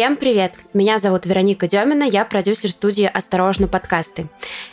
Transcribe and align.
Всем 0.00 0.16
привет! 0.16 0.54
Меня 0.72 0.98
зовут 0.98 1.26
Вероника 1.26 1.68
Демина, 1.68 2.04
я 2.04 2.24
продюсер 2.24 2.70
студии 2.70 3.04
«Осторожно, 3.04 3.68
подкасты». 3.68 4.28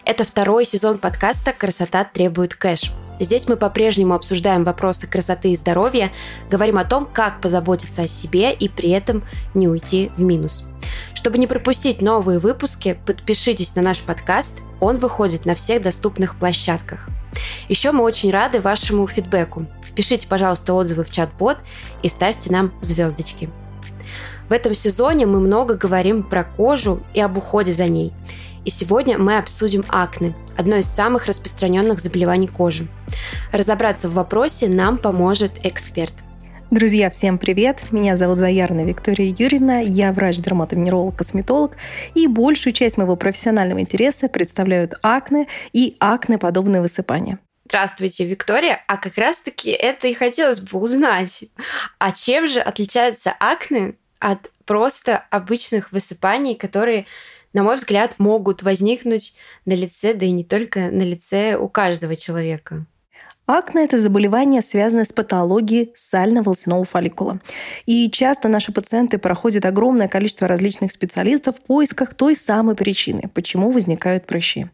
Это 0.06 0.24
второй 0.24 0.64
сезон 0.64 1.00
подкаста 1.00 1.52
«Красота 1.52 2.06
требует 2.06 2.56
кэш». 2.56 2.94
Здесь 3.20 3.50
мы 3.50 3.58
по-прежнему 3.58 4.14
обсуждаем 4.14 4.64
вопросы 4.64 5.06
красоты 5.06 5.52
и 5.52 5.58
здоровья, 5.58 6.14
говорим 6.50 6.78
о 6.78 6.86
том, 6.86 7.06
как 7.12 7.42
позаботиться 7.42 8.04
о 8.04 8.08
себе 8.08 8.54
и 8.54 8.70
при 8.70 8.92
этом 8.92 9.22
не 9.54 9.68
уйти 9.68 10.12
в 10.16 10.22
минус. 10.22 10.66
Чтобы 11.14 11.40
не 11.40 11.46
пропустить 11.48 12.02
новые 12.02 12.40
выпуски, 12.40 12.98
подпишитесь 13.06 13.76
на 13.76 13.82
наш 13.82 14.00
подкаст, 14.00 14.62
он 14.80 14.98
выходит 14.98 15.46
на 15.46 15.56
всех 15.56 15.82
доступных 15.82 16.40
площадках. 16.40 17.10
Еще 17.68 17.92
мы 17.92 18.06
очень 18.06 18.32
рады 18.32 18.62
вашему 18.62 19.06
фидбэку. 19.08 19.66
Пишите, 19.94 20.26
пожалуйста, 20.26 20.74
отзывы 20.74 21.04
в 21.04 21.12
чат-бот 21.12 21.58
и 22.02 22.08
ставьте 22.08 22.50
нам 22.50 22.72
звездочки. 22.82 23.50
В 24.50 24.54
этом 24.54 24.74
сезоне 24.74 25.26
мы 25.26 25.42
много 25.42 25.76
говорим 25.76 26.24
про 26.24 26.46
кожу 26.46 27.04
и 27.14 27.20
об 27.20 27.38
уходе 27.38 27.74
за 27.74 27.88
ней. 27.88 28.14
И 28.64 28.70
сегодня 28.70 29.18
мы 29.18 29.38
обсудим 29.38 29.84
акне, 29.90 30.36
одно 30.58 30.78
из 30.78 30.88
самых 30.88 31.26
распространенных 31.26 32.00
заболеваний 32.00 32.48
кожи. 32.48 32.88
Разобраться 33.52 34.08
в 34.08 34.14
вопросе 34.14 34.70
нам 34.70 34.98
поможет 34.98 35.52
эксперт. 35.64 36.14
Друзья, 36.70 37.10
всем 37.10 37.38
привет! 37.38 37.84
Меня 37.92 38.18
зовут 38.18 38.40
Заярна 38.40 38.82
Виктория 38.82 39.34
Юрьевна, 39.38 39.80
я 39.80 40.12
врач-дерматовенеролог, 40.12 41.18
косметолог, 41.18 41.78
и 42.14 42.28
большую 42.28 42.74
часть 42.74 42.98
моего 42.98 43.16
профессионального 43.16 43.80
интереса 43.80 44.28
представляют 44.28 44.96
акне 45.02 45.48
и 45.72 45.96
акне-подобные 46.00 46.82
высыпания. 46.82 47.40
Здравствуйте, 47.66 48.26
Виктория. 48.26 48.82
А 48.88 48.96
как 48.98 49.18
раз-таки 49.18 49.72
это 49.72 50.08
и 50.08 50.14
хотелось 50.14 50.62
бы 50.62 50.80
узнать. 50.80 51.46
А 52.00 52.14
чем 52.14 52.48
же 52.48 52.62
отличается 52.62 53.34
акне 53.40 53.96
от 54.20 54.52
просто 54.66 55.18
обычных 55.30 55.92
высыпаний, 55.92 56.56
которые, 56.56 57.06
на 57.54 57.64
мой 57.64 57.76
взгляд, 57.76 58.20
могут 58.20 58.64
возникнуть 58.64 59.34
на 59.66 59.74
лице, 59.74 60.14
да 60.14 60.26
и 60.26 60.32
не 60.32 60.44
только 60.44 60.92
на 60.92 61.04
лице 61.04 61.56
у 61.56 61.70
каждого 61.70 62.16
человека. 62.16 62.86
Акне– 63.48 63.84
это 63.86 63.98
заболевание, 63.98 64.62
связанное 64.62 65.06
с 65.06 65.14
патологией 65.14 65.94
сально-волосяного 65.96 66.84
фолликула. 66.84 67.40
И 67.86 68.12
часто 68.12 68.50
наши 68.50 68.74
пациенты 68.74 69.18
проходят 69.20 69.66
огромное 69.66 70.10
количество 70.10 70.50
различных 70.50 70.92
специалистов 70.92 71.56
в 71.56 71.62
поисках 71.62 72.14
той 72.14 72.36
самой 72.36 72.76
причины, 72.76 73.30
почему 73.34 73.72
возникают 73.72 74.26
прыщи. 74.26 74.68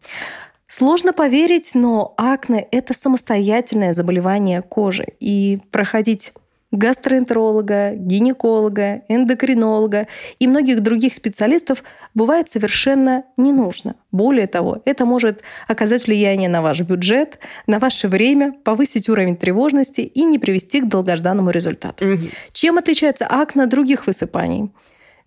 Сложно 0.65 1.13
поверить, 1.13 1.75
но 1.75 2.15
акне– 2.17 2.67
это 2.71 2.95
самостоятельное 2.95 3.93
заболевание 3.93 4.63
кожи. 4.63 5.05
И 5.19 5.59
проходить 5.69 6.33
гастроэнтеролога, 6.73 7.93
гинеколога, 7.95 9.03
эндокринолога 9.07 10.07
и 10.39 10.47
многих 10.47 10.81
других 10.81 11.13
специалистов 11.13 11.83
бывает 12.15 12.49
совершенно 12.49 13.23
не 13.37 13.53
нужно. 13.53 13.95
Более 14.11 14.47
того, 14.47 14.81
это 14.83 15.05
может 15.05 15.41
оказать 15.67 16.07
влияние 16.07 16.49
на 16.49 16.61
ваш 16.61 16.81
бюджет, 16.81 17.39
на 17.67 17.79
ваше 17.79 18.07
время, 18.07 18.53
повысить 18.63 19.07
уровень 19.07 19.37
тревожности 19.37 20.01
и 20.01 20.25
не 20.25 20.39
привести 20.39 20.81
к 20.81 20.87
долгожданному 20.87 21.51
результату. 21.51 22.05
Угу. 22.05 22.23
Чем 22.51 22.77
отличается 22.77 23.27
акне 23.27 23.63
от 23.63 23.69
других 23.69 24.07
высыпаний? 24.07 24.71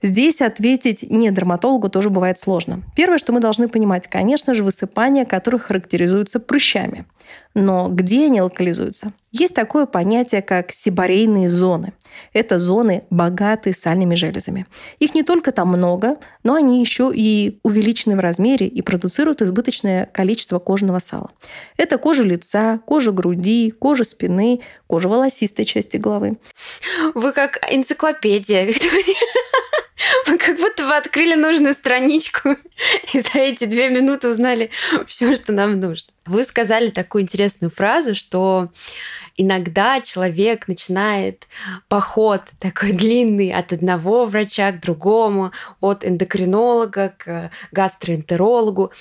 Здесь 0.02 0.42
ответить 0.42 1.10
не 1.10 1.30
дерматологу 1.30 1.88
тоже 1.88 2.10
бывает 2.10 2.38
сложно. 2.38 2.82
Первое, 2.94 3.18
что 3.18 3.32
мы 3.32 3.40
должны 3.40 3.68
понимать, 3.68 4.08
конечно 4.08 4.54
же, 4.54 4.62
высыпания, 4.62 5.24
которые 5.24 5.60
характеризуются 5.60 6.38
прыщами. 6.38 7.06
Но 7.54 7.88
где 7.88 8.26
они 8.26 8.40
локализуются? 8.42 9.12
Есть 9.32 9.54
такое 9.54 9.86
понятие, 9.86 10.42
как 10.42 10.72
сибарейные 10.72 11.48
зоны. 11.48 11.94
Это 12.32 12.58
зоны, 12.58 13.04
богатые 13.10 13.74
сальными 13.74 14.14
железами. 14.14 14.66
Их 14.98 15.14
не 15.14 15.22
только 15.22 15.52
там 15.52 15.68
много, 15.68 16.18
но 16.44 16.54
они 16.54 16.80
еще 16.80 17.10
и 17.14 17.58
увеличены 17.62 18.16
в 18.16 18.20
размере 18.20 18.66
и 18.66 18.82
продуцируют 18.82 19.42
избыточное 19.42 20.06
количество 20.06 20.58
кожного 20.58 20.98
сала. 20.98 21.30
Это 21.76 21.98
кожа 21.98 22.22
лица, 22.22 22.78
кожа 22.84 23.12
груди, 23.12 23.70
кожа 23.70 24.04
спины, 24.04 24.60
кожа 24.86 25.08
волосистой 25.08 25.64
части 25.64 25.96
головы. 25.96 26.36
Вы 27.14 27.32
как 27.32 27.58
энциклопедия, 27.70 28.64
Виктория. 28.64 29.16
Как 30.38 30.58
будто 30.58 30.84
бы 30.84 30.94
открыли 30.94 31.34
нужную 31.34 31.74
страничку 31.74 32.56
и 33.12 33.20
за 33.20 33.38
эти 33.38 33.64
две 33.64 33.90
минуты 33.90 34.28
узнали 34.28 34.70
все, 35.06 35.34
что 35.36 35.52
нам 35.52 35.78
нужно. 35.78 36.12
Вы 36.26 36.42
сказали 36.42 36.90
такую 36.90 37.22
интересную 37.22 37.70
фразу, 37.70 38.14
что 38.14 38.72
иногда 39.36 40.00
человек 40.00 40.68
начинает 40.68 41.46
поход 41.88 42.42
такой 42.58 42.92
длинный 42.92 43.52
от 43.52 43.72
одного 43.72 44.26
врача 44.26 44.72
к 44.72 44.80
другому, 44.80 45.52
от 45.80 46.04
эндокринолога 46.04 47.14
к 47.18 47.50
гастроэнтерологу. 47.72 48.92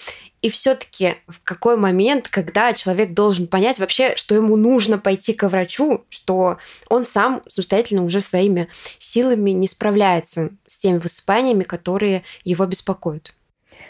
И 0.42 0.50
все-таки 0.50 1.16
в 1.28 1.44
какой 1.44 1.76
момент, 1.76 2.28
когда 2.30 2.74
человек 2.74 3.14
должен 3.14 3.48
понять 3.48 3.80
вообще, 3.80 4.16
что 4.16 4.36
ему 4.36 4.58
нужно 4.58 5.00
пойти 5.00 5.34
к 5.34 5.48
врачу, 5.48 6.06
что 6.10 6.58
он 6.88 7.04
сам 7.04 7.42
самостоятельно 7.48 8.04
уже 8.04 8.22
своими 8.22 8.68
силами 9.00 9.52
не 9.52 9.68
справляется 9.68 10.52
с 10.68 10.78
теми 10.78 11.00
высыпаниями, 11.00 11.64
которые 11.64 12.24
его 12.44 12.66
беспокоят. 12.68 13.34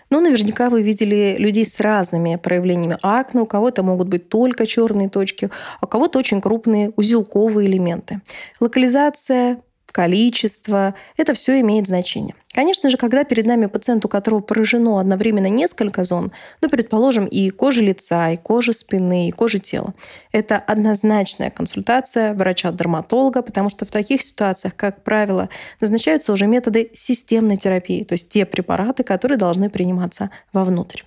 Ну, 0.09 0.21
наверняка 0.21 0.69
вы 0.69 0.81
видели 0.83 1.35
людей 1.37 1.65
с 1.65 1.79
разными 1.79 2.35
проявлениями 2.35 2.97
акне. 3.01 3.41
У 3.41 3.45
кого-то 3.45 3.83
могут 3.83 4.07
быть 4.07 4.29
только 4.29 4.67
черные 4.67 5.09
точки, 5.09 5.49
а 5.81 5.85
у 5.85 5.87
кого-то 5.87 6.19
очень 6.19 6.41
крупные 6.41 6.91
узелковые 6.95 7.67
элементы. 7.67 8.21
Локализация 8.59 9.61
количество, 9.95 10.93
это 11.15 11.33
все 11.33 11.61
имеет 11.61 11.87
значение. 11.87 12.35
Конечно 12.53 12.89
же, 12.89 12.97
когда 12.97 13.23
перед 13.23 13.45
нами 13.45 13.67
пациент, 13.67 14.03
у 14.03 14.09
которого 14.09 14.41
поражено 14.41 14.99
одновременно 14.99 15.47
несколько 15.47 16.03
зон, 16.03 16.33
ну, 16.59 16.67
предположим, 16.67 17.27
и 17.27 17.49
кожа 17.49 17.81
лица, 17.81 18.31
и 18.31 18.35
кожа 18.35 18.73
спины, 18.73 19.29
и 19.29 19.31
кожа 19.31 19.59
тела, 19.59 19.93
это 20.33 20.57
однозначная 20.57 21.49
консультация 21.49 22.33
врача-дерматолога, 22.33 23.41
потому 23.41 23.69
что 23.69 23.85
в 23.85 23.91
таких 23.91 24.21
ситуациях, 24.21 24.75
как 24.75 25.01
правило, 25.01 25.47
назначаются 25.79 26.33
уже 26.33 26.45
методы 26.45 26.91
системной 26.93 27.55
терапии, 27.55 28.03
то 28.03 28.15
есть 28.15 28.27
те 28.27 28.45
препараты, 28.45 29.03
которые 29.03 29.37
должны 29.37 29.69
приниматься 29.69 30.29
вовнутрь. 30.51 31.03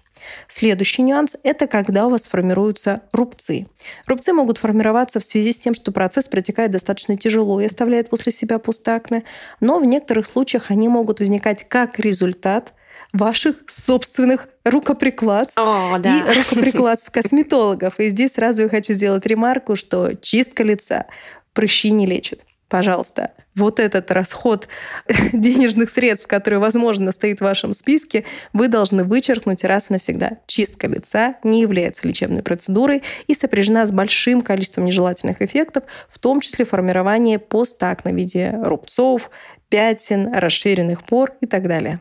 Следующий 0.48 1.02
нюанс– 1.02 1.36
это 1.42 1.66
когда 1.66 2.06
у 2.06 2.10
вас 2.10 2.26
формируются 2.26 3.02
рубцы. 3.12 3.66
Рубцы 4.06 4.32
могут 4.32 4.58
формироваться 4.58 5.20
в 5.20 5.24
связи 5.24 5.52
с 5.52 5.60
тем, 5.60 5.74
что 5.74 5.92
процесс 5.92 6.28
протекает 6.28 6.70
достаточно 6.70 7.16
тяжело 7.16 7.60
и 7.60 7.66
оставляет 7.66 8.10
после 8.10 8.32
себя 8.32 8.58
пустакне, 8.58 9.24
но 9.60 9.78
в 9.78 9.84
некоторых 9.84 10.26
случаях 10.26 10.70
они 10.70 10.88
могут 10.88 11.20
возникать 11.20 11.68
как 11.68 11.98
результат 11.98 12.72
ваших 13.12 13.56
собственных 13.68 14.48
рукоприкладств 14.64 15.58
О, 15.58 15.98
да. 15.98 16.18
и 16.18 16.38
рукоприкладств 16.38 17.10
косметологов. 17.10 17.98
И 17.98 18.08
здесь 18.08 18.32
сразу 18.32 18.62
я 18.62 18.68
хочу 18.68 18.92
сделать 18.92 19.24
ремарку, 19.26 19.76
что 19.76 20.14
чистка 20.14 20.62
лица 20.62 21.06
прыщи 21.54 21.90
не 21.90 22.06
лечит 22.06 22.44
пожалуйста, 22.68 23.32
вот 23.54 23.80
этот 23.80 24.10
расход 24.10 24.68
денежных 25.32 25.90
средств, 25.90 26.26
который, 26.26 26.58
возможно, 26.58 27.12
стоит 27.12 27.38
в 27.38 27.44
вашем 27.44 27.74
списке, 27.74 28.24
вы 28.52 28.68
должны 28.68 29.04
вычеркнуть 29.04 29.64
раз 29.64 29.90
и 29.90 29.94
навсегда. 29.94 30.38
Чистка 30.46 30.86
лица 30.86 31.36
не 31.42 31.60
является 31.60 32.06
лечебной 32.06 32.42
процедурой 32.42 33.02
и 33.26 33.34
сопряжена 33.34 33.86
с 33.86 33.90
большим 33.90 34.42
количеством 34.42 34.84
нежелательных 34.84 35.42
эффектов, 35.42 35.84
в 36.08 36.18
том 36.18 36.40
числе 36.40 36.64
формирование 36.64 37.38
постакне 37.38 38.12
в 38.12 38.16
виде 38.16 38.54
рубцов, 38.62 39.30
пятен, 39.68 40.32
расширенных 40.34 41.04
пор 41.04 41.34
и 41.40 41.46
так 41.46 41.68
далее. 41.68 42.00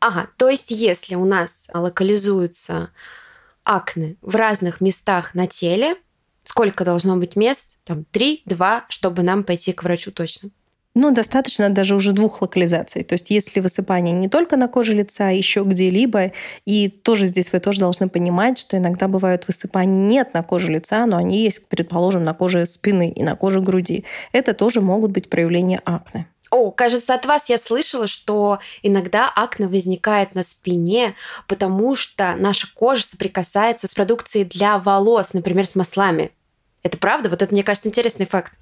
Ага, 0.00 0.28
то 0.36 0.48
есть 0.48 0.70
если 0.70 1.14
у 1.14 1.24
нас 1.24 1.68
локализуются 1.72 2.90
акне 3.64 4.16
в 4.22 4.36
разных 4.36 4.80
местах 4.80 5.34
на 5.34 5.46
теле, 5.46 5.96
сколько 6.46 6.84
должно 6.84 7.16
быть 7.16 7.36
мест? 7.36 7.78
Там 7.84 8.04
три, 8.10 8.42
два, 8.46 8.84
чтобы 8.88 9.22
нам 9.22 9.44
пойти 9.44 9.72
к 9.72 9.82
врачу 9.82 10.10
точно. 10.10 10.50
Ну, 10.98 11.12
достаточно 11.12 11.68
даже 11.68 11.94
уже 11.94 12.12
двух 12.12 12.40
локализаций. 12.40 13.04
То 13.04 13.16
есть 13.16 13.28
если 13.28 13.60
высыпание 13.60 14.14
не 14.14 14.30
только 14.30 14.56
на 14.56 14.66
коже 14.66 14.94
лица, 14.94 15.28
еще 15.28 15.62
где-либо, 15.62 16.32
и 16.64 16.88
тоже 16.88 17.26
здесь 17.26 17.52
вы 17.52 17.60
тоже 17.60 17.80
должны 17.80 18.08
понимать, 18.08 18.56
что 18.56 18.78
иногда 18.78 19.06
бывают 19.06 19.46
высыпания 19.46 19.98
нет 19.98 20.32
на 20.32 20.42
коже 20.42 20.72
лица, 20.72 21.04
но 21.04 21.18
они 21.18 21.42
есть, 21.42 21.68
предположим, 21.68 22.24
на 22.24 22.32
коже 22.32 22.64
спины 22.64 23.10
и 23.10 23.22
на 23.22 23.36
коже 23.36 23.60
груди. 23.60 24.04
Это 24.32 24.54
тоже 24.54 24.80
могут 24.80 25.10
быть 25.10 25.28
проявления 25.28 25.82
акне. 25.84 26.28
О, 26.50 26.70
кажется, 26.70 27.14
от 27.14 27.26
вас 27.26 27.48
я 27.48 27.58
слышала, 27.58 28.06
что 28.06 28.60
иногда 28.82 29.30
акне 29.34 29.66
возникает 29.66 30.34
на 30.34 30.42
спине, 30.42 31.14
потому 31.48 31.96
что 31.96 32.34
наша 32.36 32.68
кожа 32.72 33.04
соприкасается 33.04 33.88
с 33.88 33.94
продукцией 33.94 34.44
для 34.44 34.78
волос, 34.78 35.32
например, 35.32 35.66
с 35.66 35.74
маслами. 35.74 36.32
Это 36.82 36.98
правда? 36.98 37.28
Вот 37.28 37.42
это, 37.42 37.52
мне 37.52 37.64
кажется, 37.64 37.88
интересный 37.88 38.26
факт. 38.26 38.52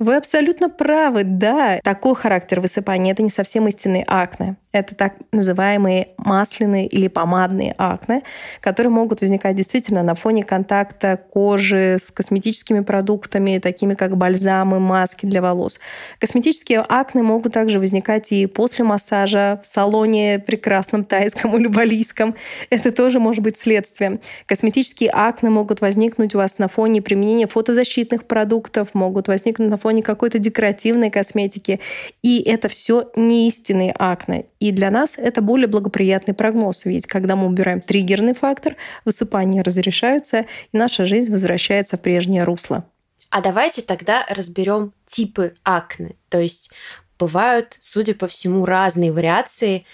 Вы 0.00 0.16
абсолютно 0.16 0.70
правы, 0.70 1.24
да. 1.24 1.78
Такой 1.84 2.14
характер 2.14 2.62
высыпания– 2.62 3.12
это 3.12 3.22
не 3.22 3.28
совсем 3.28 3.68
истинные 3.68 4.02
акне. 4.06 4.56
Это 4.72 4.94
так 4.94 5.14
называемые 5.32 6.10
масляные 6.16 6.86
или 6.86 7.08
помадные 7.08 7.74
акне, 7.76 8.22
которые 8.60 8.92
могут 8.92 9.20
возникать 9.20 9.56
действительно 9.56 10.02
на 10.02 10.14
фоне 10.14 10.44
контакта 10.44 11.20
кожи 11.30 11.96
с 12.00 12.10
косметическими 12.12 12.80
продуктами, 12.80 13.58
такими 13.58 13.94
как 13.94 14.16
бальзамы, 14.16 14.78
маски 14.78 15.26
для 15.26 15.42
волос. 15.42 15.80
Косметические 16.18 16.84
акне 16.88 17.22
могут 17.22 17.52
также 17.52 17.80
возникать 17.80 18.30
и 18.32 18.46
после 18.46 18.84
массажа 18.84 19.60
в 19.62 19.66
салоне 19.66 20.38
прекрасном 20.38 21.04
тайском 21.04 21.54
или 21.58 21.66
балийском. 21.66 22.36
Это 22.70 22.92
тоже 22.92 23.18
может 23.18 23.42
быть 23.42 23.58
следствием. 23.58 24.20
Косметические 24.46 25.10
акне 25.12 25.50
могут 25.50 25.80
возникнуть 25.80 26.34
у 26.34 26.38
вас 26.38 26.58
на 26.58 26.68
фоне 26.68 27.02
применения 27.02 27.48
фотозащитных 27.48 28.24
продуктов, 28.24 28.94
могут 28.94 29.26
возникнуть 29.26 29.68
на 29.68 29.76
фоне 29.76 29.89
фоне 29.90 30.02
какой-то 30.04 30.38
декоративной 30.38 31.10
косметики. 31.10 31.80
И 32.22 32.40
это 32.42 32.68
все 32.68 33.10
не 33.16 33.48
истинные 33.48 33.92
акне. 33.98 34.46
И 34.60 34.70
для 34.70 34.92
нас 34.92 35.18
это 35.18 35.42
более 35.42 35.66
благоприятный 35.66 36.32
прогноз. 36.32 36.84
Ведь 36.84 37.06
когда 37.08 37.34
мы 37.34 37.46
убираем 37.46 37.80
триггерный 37.80 38.34
фактор, 38.34 38.76
высыпания 39.04 39.62
разрешаются, 39.64 40.46
и 40.72 40.76
наша 40.76 41.04
жизнь 41.06 41.32
возвращается 41.32 41.96
в 41.96 42.02
прежнее 42.02 42.44
русло. 42.44 42.84
А 43.30 43.40
давайте 43.40 43.82
тогда 43.82 44.24
разберем 44.28 44.92
типы 45.08 45.54
акне. 45.64 46.14
То 46.28 46.38
есть 46.38 46.70
бывают, 47.18 47.76
судя 47.80 48.14
по 48.14 48.28
всему, 48.28 48.64
разные 48.64 49.10
вариации. 49.10 49.86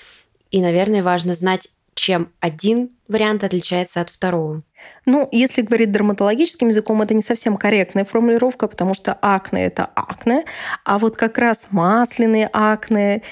И, 0.50 0.60
наверное, 0.60 1.02
важно 1.02 1.34
знать, 1.34 1.68
чем 1.96 2.30
один 2.40 2.90
вариант 3.08 3.42
отличается 3.42 4.00
от 4.00 4.10
второго. 4.10 4.62
Ну, 5.06 5.28
если 5.32 5.62
говорить 5.62 5.90
дерматологическим 5.90 6.68
языком, 6.68 7.02
это 7.02 7.14
не 7.14 7.22
совсем 7.22 7.56
корректная 7.56 8.04
формулировка, 8.04 8.68
потому 8.68 8.94
что 8.94 9.18
акне– 9.20 9.64
это 9.66 9.88
акне, 9.96 10.44
а 10.84 10.98
вот 10.98 11.16
как 11.16 11.38
раз 11.38 11.68
масляные 11.70 12.48
акне, 12.52 13.22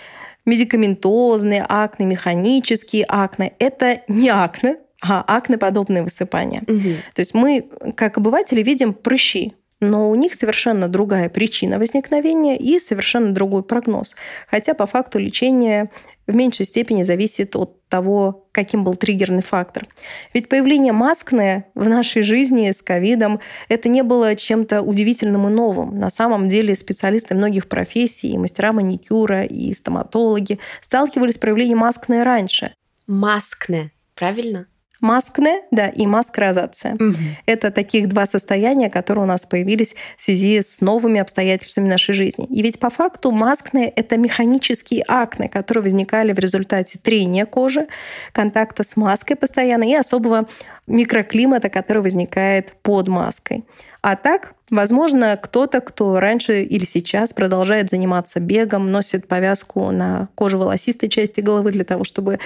медикаментозные 0.47 1.65
акне, 1.69 2.07
механические 2.07 3.05
акне– 3.07 3.53
это 3.59 4.01
не 4.09 4.31
акне, 4.31 4.79
а 5.03 5.23
акне-подобные 5.27 6.03
высыпания. 6.03 6.63
Угу. 6.67 6.97
То 7.15 7.21
есть 7.21 7.35
мы, 7.35 7.69
как 7.95 8.17
обыватели, 8.17 8.63
видим 8.63 8.95
прыщи, 8.95 9.53
но 9.81 10.11
у 10.11 10.15
них 10.15 10.33
совершенно 10.33 10.89
другая 10.89 11.29
причина 11.29 11.79
возникновения 11.79 12.57
и 12.57 12.79
совершенно 12.79 13.35
другой 13.35 13.63
прогноз. 13.63 14.17
Хотя 14.49 14.73
по 14.73 14.87
факту 14.87 15.19
лечение 15.19 15.91
в 16.27 16.35
меньшей 16.35 16.67
степени 16.67 17.03
зависит 17.03 17.57
от 17.57 17.87
того, 17.89 18.47
каким 18.53 18.85
был 18.85 18.97
триггерный 18.97 19.43
фактор. 19.43 19.87
Ведь 20.33 20.49
появление 20.49 20.93
маскны 20.93 21.67
в 21.75 21.89
нашей 21.89 22.23
жизни 22.23 22.71
с 22.71 22.83
ковидом 22.83 23.41
это 23.69 23.89
не 23.89 24.03
было 24.03 24.35
чем-то 24.35 24.83
удивительным 24.83 25.49
и 25.49 25.51
новым. 25.51 25.99
На 25.99 26.11
самом 26.11 26.49
деле 26.49 26.75
специалисты 26.75 27.35
многих 27.35 27.69
профессий, 27.69 28.33
и 28.33 28.39
мастера 28.39 28.73
маникюра, 28.73 29.45
и 29.45 29.73
стоматологи 29.73 30.59
сталкивались 30.81 31.35
с 31.35 31.39
проявлением 31.39 31.79
маскны 31.79 32.25
раньше. 32.25 32.75
Маскне, 33.07 33.93
правильно? 34.15 34.67
Маскне, 35.05 35.61
да, 35.71 35.89
и 35.89 36.07
маскрозация. 36.07 36.95
Угу. 36.95 37.15
Это 37.45 37.71
таких 37.71 38.09
два 38.09 38.25
состояния, 38.25 38.89
которые 38.89 39.25
у 39.25 39.27
нас 39.27 39.45
появились 39.45 39.95
в 40.17 40.23
связи 40.23 40.63
с 40.63 40.81
новыми 40.81 41.21
обстоятельствами 41.21 41.91
нашей 41.91 42.15
жизни. 42.15 42.47
И 42.47 42.63
ведь 42.63 42.79
по 42.81 42.89
факту 42.89 43.31
маскне— 43.31 43.87
это 43.97 44.17
механические 44.17 45.05
акне, 45.07 45.51
которые 45.51 45.83
возникали 45.83 46.33
в 46.33 46.39
результате 46.39 46.99
трения 46.99 47.45
кожи, 47.45 47.87
контакта 48.33 48.83
с 48.83 48.97
маской 48.97 49.35
постоянно 49.35 49.85
и 49.85 49.93
особого 49.93 50.47
микроклимата, 50.87 51.69
который 51.69 52.03
возникает 52.03 52.73
под 52.81 53.09
маской. 53.09 53.65
А 54.01 54.17
так, 54.17 54.55
возможно, 54.71 55.39
кто-то, 55.43 55.81
кто 55.81 56.19
раньше 56.19 56.63
или 56.63 56.87
сейчас 56.87 57.35
продолжает 57.35 57.91
заниматься 57.91 58.41
бегом, 58.41 58.91
носит 58.91 59.29
повязку 59.29 59.91
на 59.91 60.29
коже 60.35 60.57
волосистой 60.57 61.11
части 61.11 61.43
головы 61.43 61.73
для 61.73 61.85
того, 61.85 62.05
чтобы 62.05 62.39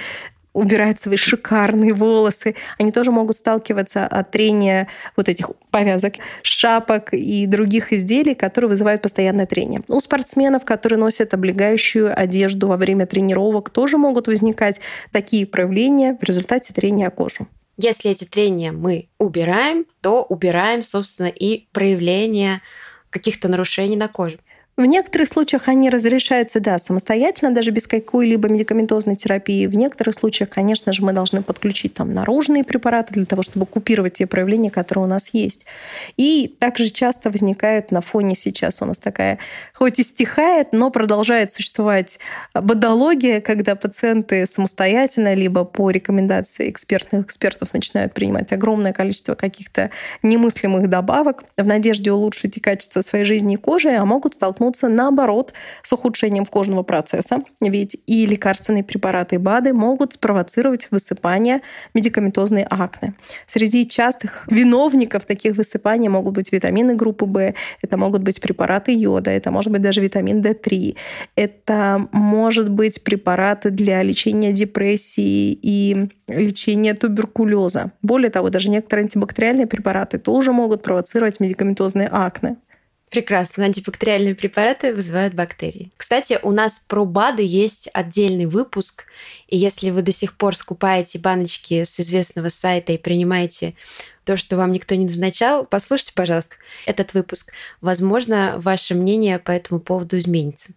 убирают 0.59 0.99
свои 0.99 1.17
шикарные 1.17 1.93
волосы, 1.93 2.55
они 2.77 2.91
тоже 2.91 3.11
могут 3.11 3.37
сталкиваться 3.37 4.05
от 4.05 4.31
трения 4.31 4.87
вот 5.15 5.29
этих 5.29 5.51
повязок, 5.71 6.15
шапок 6.43 7.13
и 7.13 7.45
других 7.45 7.93
изделий, 7.93 8.35
которые 8.35 8.69
вызывают 8.69 9.01
постоянное 9.01 9.45
трение. 9.45 9.81
У 9.87 9.99
спортсменов, 9.99 10.65
которые 10.65 10.99
носят 10.99 11.33
облегающую 11.33 12.13
одежду 12.17 12.67
во 12.67 12.77
время 12.77 13.05
тренировок, 13.05 13.69
тоже 13.69 13.97
могут 13.97 14.27
возникать 14.27 14.79
такие 15.11 15.45
проявления 15.45 16.17
в 16.19 16.23
результате 16.23 16.73
трения 16.73 17.09
кожу. 17.09 17.47
Если 17.77 18.11
эти 18.11 18.25
трения 18.25 18.73
мы 18.73 19.07
убираем, 19.17 19.85
то 20.01 20.23
убираем, 20.23 20.83
собственно, 20.83 21.27
и 21.27 21.67
проявление 21.71 22.61
каких-то 23.09 23.47
нарушений 23.47 23.95
на 23.95 24.09
коже. 24.09 24.39
В 24.77 24.85
некоторых 24.85 25.27
случаях 25.27 25.67
они 25.67 25.89
разрешаются, 25.89 26.61
да, 26.61 26.79
самостоятельно, 26.79 27.51
даже 27.51 27.71
без 27.71 27.85
какой-либо 27.85 28.47
медикаментозной 28.47 29.15
терапии. 29.15 29.65
В 29.65 29.75
некоторых 29.75 30.15
случаях, 30.15 30.49
конечно 30.49 30.93
же, 30.93 31.03
мы 31.03 31.11
должны 31.11 31.43
подключить 31.43 31.95
там 31.95 32.13
наружные 32.13 32.63
препараты 32.63 33.13
для 33.13 33.25
того, 33.25 33.43
чтобы 33.43 33.65
купировать 33.65 34.13
те 34.13 34.25
проявления, 34.25 34.71
которые 34.71 35.03
у 35.03 35.07
нас 35.07 35.31
есть. 35.33 35.65
И 36.15 36.55
также 36.59 36.91
часто 36.91 37.29
возникают 37.29 37.91
на 37.91 37.99
фоне 37.99 38.35
сейчас 38.35 38.81
у 38.81 38.85
нас 38.85 38.99
такая, 38.99 39.39
хоть 39.73 39.99
и 39.99 40.03
стихает, 40.03 40.71
но 40.71 40.91
продолжает 40.91 41.51
существовать 41.51 42.19
бодология, 42.53 43.41
когда 43.41 43.75
пациенты 43.75 44.47
самостоятельно, 44.47 45.33
либо 45.33 45.65
по 45.65 45.89
рекомендации 45.89 46.69
экспертных 46.69 47.25
экспертов 47.25 47.73
начинают 47.73 48.13
принимать 48.13 48.53
огромное 48.53 48.93
количество 48.93 49.35
каких-то 49.35 49.89
немыслимых 50.23 50.89
добавок 50.89 51.43
в 51.57 51.67
надежде 51.67 52.13
улучшить 52.13 52.55
и 52.55 52.61
качество 52.61 53.01
своей 53.01 53.25
жизни 53.25 53.55
и 53.55 53.57
кожи, 53.57 53.89
а 53.89 54.05
могут 54.05 54.35
столкнуться 54.35 54.68
столкнуться, 54.69 54.87
наоборот, 54.87 55.53
с 55.83 55.93
ухудшением 55.93 56.45
кожного 56.45 56.83
процесса. 56.83 57.41
Ведь 57.61 57.97
и 58.07 58.25
лекарственные 58.25 58.83
препараты, 58.83 59.35
и 59.35 59.37
БАДы 59.37 59.73
могут 59.73 60.13
спровоцировать 60.13 60.87
высыпание 60.91 61.61
медикаментозной 61.93 62.65
акне. 62.69 63.13
Среди 63.47 63.87
частых 63.87 64.45
виновников 64.47 65.25
таких 65.25 65.55
высыпаний 65.57 66.09
могут 66.09 66.35
быть 66.35 66.51
витамины 66.51 66.95
группы 66.95 67.25
В, 67.25 67.53
это 67.81 67.97
могут 67.97 68.23
быть 68.23 68.41
препараты 68.41 68.91
йода, 68.91 69.31
это 69.31 69.51
может 69.51 69.71
быть 69.71 69.81
даже 69.81 70.01
витамин 70.01 70.41
D3, 70.41 70.95
это 71.35 72.07
может 72.11 72.69
быть 72.69 73.03
препараты 73.03 73.69
для 73.69 74.03
лечения 74.03 74.51
депрессии 74.53 75.57
и 75.61 76.07
лечения 76.27 76.93
туберкулеза. 76.93 77.91
Более 78.01 78.29
того, 78.29 78.49
даже 78.49 78.69
некоторые 78.69 79.03
антибактериальные 79.03 79.67
препараты 79.67 80.17
тоже 80.17 80.51
могут 80.51 80.81
провоцировать 80.81 81.39
медикаментозные 81.39 82.07
акне. 82.11 82.55
Прекрасно. 83.09 83.65
Антибактериальные 83.65 84.35
препараты 84.35 84.93
вызывают 84.93 85.33
бактерии. 85.33 85.91
Кстати, 85.97 86.37
у 86.43 86.51
нас 86.51 86.79
про 86.79 87.05
БАДы 87.05 87.41
есть 87.41 87.89
отдельный 87.93 88.45
выпуск. 88.45 89.05
И 89.47 89.57
если 89.57 89.89
вы 89.89 90.03
до 90.03 90.11
сих 90.11 90.37
пор 90.37 90.55
скупаете 90.55 91.17
баночки 91.17 91.83
с 91.85 91.99
известного 91.99 92.49
сайта 92.49 92.93
и 92.93 92.97
принимаете 92.99 93.73
то, 94.25 94.37
что 94.37 94.57
вам 94.57 94.71
никто 94.71 94.93
не 94.93 95.05
назначал, 95.05 95.65
послушайте, 95.65 96.13
пожалуйста, 96.13 96.57
этот 96.85 97.15
выпуск. 97.15 97.51
Возможно, 97.81 98.55
ваше 98.57 98.93
мнение 98.93 99.39
по 99.39 99.49
этому 99.49 99.79
поводу 99.79 100.17
изменится. 100.17 100.73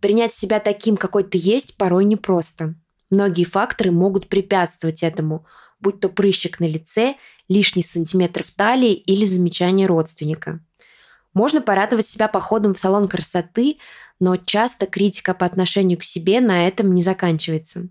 Принять 0.00 0.34
себя 0.34 0.58
таким, 0.60 0.96
какой 0.98 1.22
ты 1.24 1.38
есть, 1.40 1.76
порой 1.78 2.04
непросто. 2.04 2.74
Многие 3.12 3.44
факторы 3.44 3.90
могут 3.90 4.26
препятствовать 4.26 5.02
этому, 5.02 5.44
будь 5.80 6.00
то 6.00 6.08
прыщик 6.08 6.60
на 6.60 6.64
лице, 6.64 7.16
лишний 7.46 7.82
сантиметр 7.82 8.42
в 8.42 8.50
талии 8.52 8.94
или 8.94 9.26
замечание 9.26 9.86
родственника. 9.86 10.60
Можно 11.34 11.60
порадовать 11.60 12.06
себя 12.06 12.26
походом 12.26 12.72
в 12.72 12.78
салон 12.78 13.08
красоты, 13.08 13.76
но 14.18 14.38
часто 14.38 14.86
критика 14.86 15.34
по 15.34 15.44
отношению 15.44 15.98
к 15.98 16.04
себе 16.04 16.40
на 16.40 16.66
этом 16.66 16.94
не 16.94 17.02
заканчивается. 17.02 17.88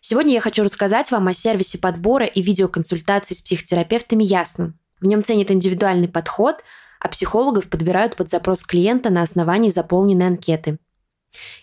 Сегодня 0.00 0.34
я 0.34 0.40
хочу 0.40 0.62
рассказать 0.62 1.10
вам 1.10 1.26
о 1.26 1.34
сервисе 1.34 1.78
подбора 1.78 2.26
и 2.26 2.40
видеоконсультаций 2.40 3.34
с 3.34 3.42
психотерапевтами 3.42 4.22
«Ясно». 4.22 4.74
В 5.00 5.06
нем 5.06 5.24
ценят 5.24 5.50
индивидуальный 5.50 6.08
подход, 6.08 6.58
а 7.00 7.08
психологов 7.08 7.68
подбирают 7.68 8.14
под 8.14 8.30
запрос 8.30 8.62
клиента 8.62 9.10
на 9.10 9.22
основании 9.22 9.70
заполненной 9.70 10.28
анкеты– 10.28 10.78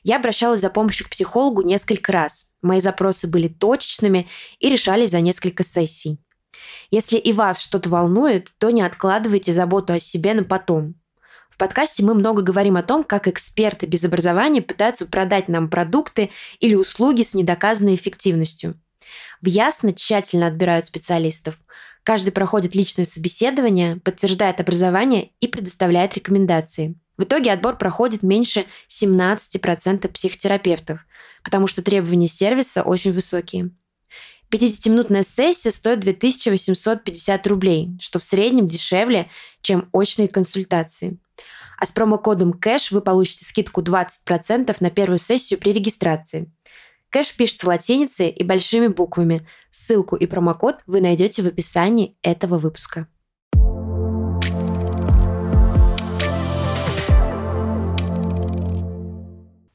я 0.03 0.17
обращалась 0.17 0.61
за 0.61 0.69
помощью 0.69 1.07
к 1.07 1.09
психологу 1.09 1.61
несколько 1.61 2.11
раз. 2.11 2.53
Мои 2.61 2.79
запросы 2.79 3.27
были 3.27 3.47
точечными 3.47 4.27
и 4.59 4.69
решались 4.69 5.11
за 5.11 5.21
несколько 5.21 5.63
сессий. 5.63 6.19
Если 6.91 7.17
и 7.17 7.33
вас 7.33 7.59
что-то 7.59 7.89
волнует, 7.89 8.53
то 8.57 8.69
не 8.69 8.81
откладывайте 8.81 9.53
заботу 9.53 9.93
о 9.93 9.99
себе 9.99 10.33
на 10.33 10.43
потом. 10.43 10.95
В 11.49 11.57
подкасте 11.57 12.03
мы 12.03 12.13
много 12.13 12.41
говорим 12.41 12.75
о 12.75 12.83
том, 12.83 13.03
как 13.03 13.27
эксперты 13.27 13.85
без 13.85 14.03
образования 14.03 14.61
пытаются 14.61 15.05
продать 15.05 15.47
нам 15.47 15.69
продукты 15.69 16.31
или 16.59 16.75
услуги 16.75 17.23
с 17.23 17.33
недоказанной 17.33 17.95
эффективностью. 17.95 18.79
В 19.41 19.47
Ясно 19.47 19.93
тщательно 19.93 20.47
отбирают 20.47 20.85
специалистов. 20.85 21.55
Каждый 22.03 22.31
проходит 22.31 22.75
личное 22.75 23.05
собеседование, 23.05 23.97
подтверждает 23.97 24.59
образование 24.59 25.31
и 25.39 25.47
предоставляет 25.47 26.15
рекомендации– 26.15 26.95
в 27.17 27.23
итоге 27.23 27.51
отбор 27.51 27.77
проходит 27.77 28.23
меньше 28.23 28.65
17% 28.89 30.07
психотерапевтов, 30.09 31.05
потому 31.43 31.67
что 31.67 31.81
требования 31.81 32.27
сервиса 32.27 32.83
очень 32.83 33.13
высокие. 33.13 33.71
50-минутная 34.51 35.23
сессия 35.23 35.71
стоит 35.71 35.99
2850 36.01 37.47
рублей, 37.47 37.97
что 37.99 38.19
в 38.19 38.23
среднем 38.23 38.67
дешевле, 38.67 39.29
чем 39.61 39.89
очные 39.91 40.27
консультации. 40.27 41.19
А 41.77 41.85
с 41.85 41.91
промокодом 41.91 42.53
кэш 42.53 42.91
вы 42.91 43.01
получите 43.01 43.45
скидку 43.45 43.81
20% 43.81 44.75
на 44.79 44.89
первую 44.91 45.19
сессию 45.19 45.59
при 45.59 45.73
регистрации. 45.73 46.51
Кэш 47.09 47.35
пишется 47.35 47.67
латиницей 47.67 48.29
и 48.29 48.43
большими 48.43 48.87
буквами. 48.87 49.47
Ссылку 49.71 50.15
и 50.15 50.25
промокод 50.25 50.81
вы 50.85 51.01
найдете 51.01 51.41
в 51.41 51.47
описании 51.47 52.17
этого 52.21 52.57
выпуска. 52.57 53.07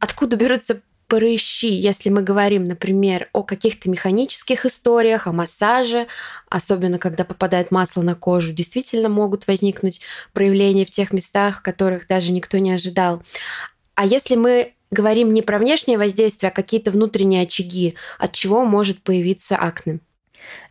Откуда 0.00 0.37
берутся 0.37 0.80
прыщи, 1.07 1.69
если 1.69 2.09
мы 2.09 2.23
говорим, 2.23 2.69
например, 2.69 3.28
о 3.33 3.42
каких-то 3.42 3.90
механических 3.90 4.64
историях, 4.64 5.26
о 5.26 5.33
массаже, 5.33 6.07
особенно 6.49 6.99
когда 6.99 7.25
попадает 7.25 7.71
масло 7.71 8.02
на 8.02 8.14
кожу, 8.14 8.52
действительно 8.52 9.09
могут 9.09 9.47
возникнуть 9.47 10.00
проявления 10.33 10.85
в 10.85 10.90
тех 10.90 11.12
местах, 11.12 11.62
которых 11.62 12.07
даже 12.07 12.33
никто 12.33 12.59
не 12.59 12.73
ожидал. 12.73 13.23
А 13.97 14.07
если 14.07 14.37
мы 14.37 14.75
говорим 14.90 15.33
не 15.33 15.42
про 15.42 15.59
внешнее 15.59 15.99
воздействие, 15.99 16.50
а 16.50 16.54
какие-то 16.54 16.92
внутренние 16.92 17.42
очаги, 17.42 17.97
от 18.19 18.33
чего 18.33 18.64
может 18.64 19.02
появиться 19.02 19.57
акне? 19.57 19.99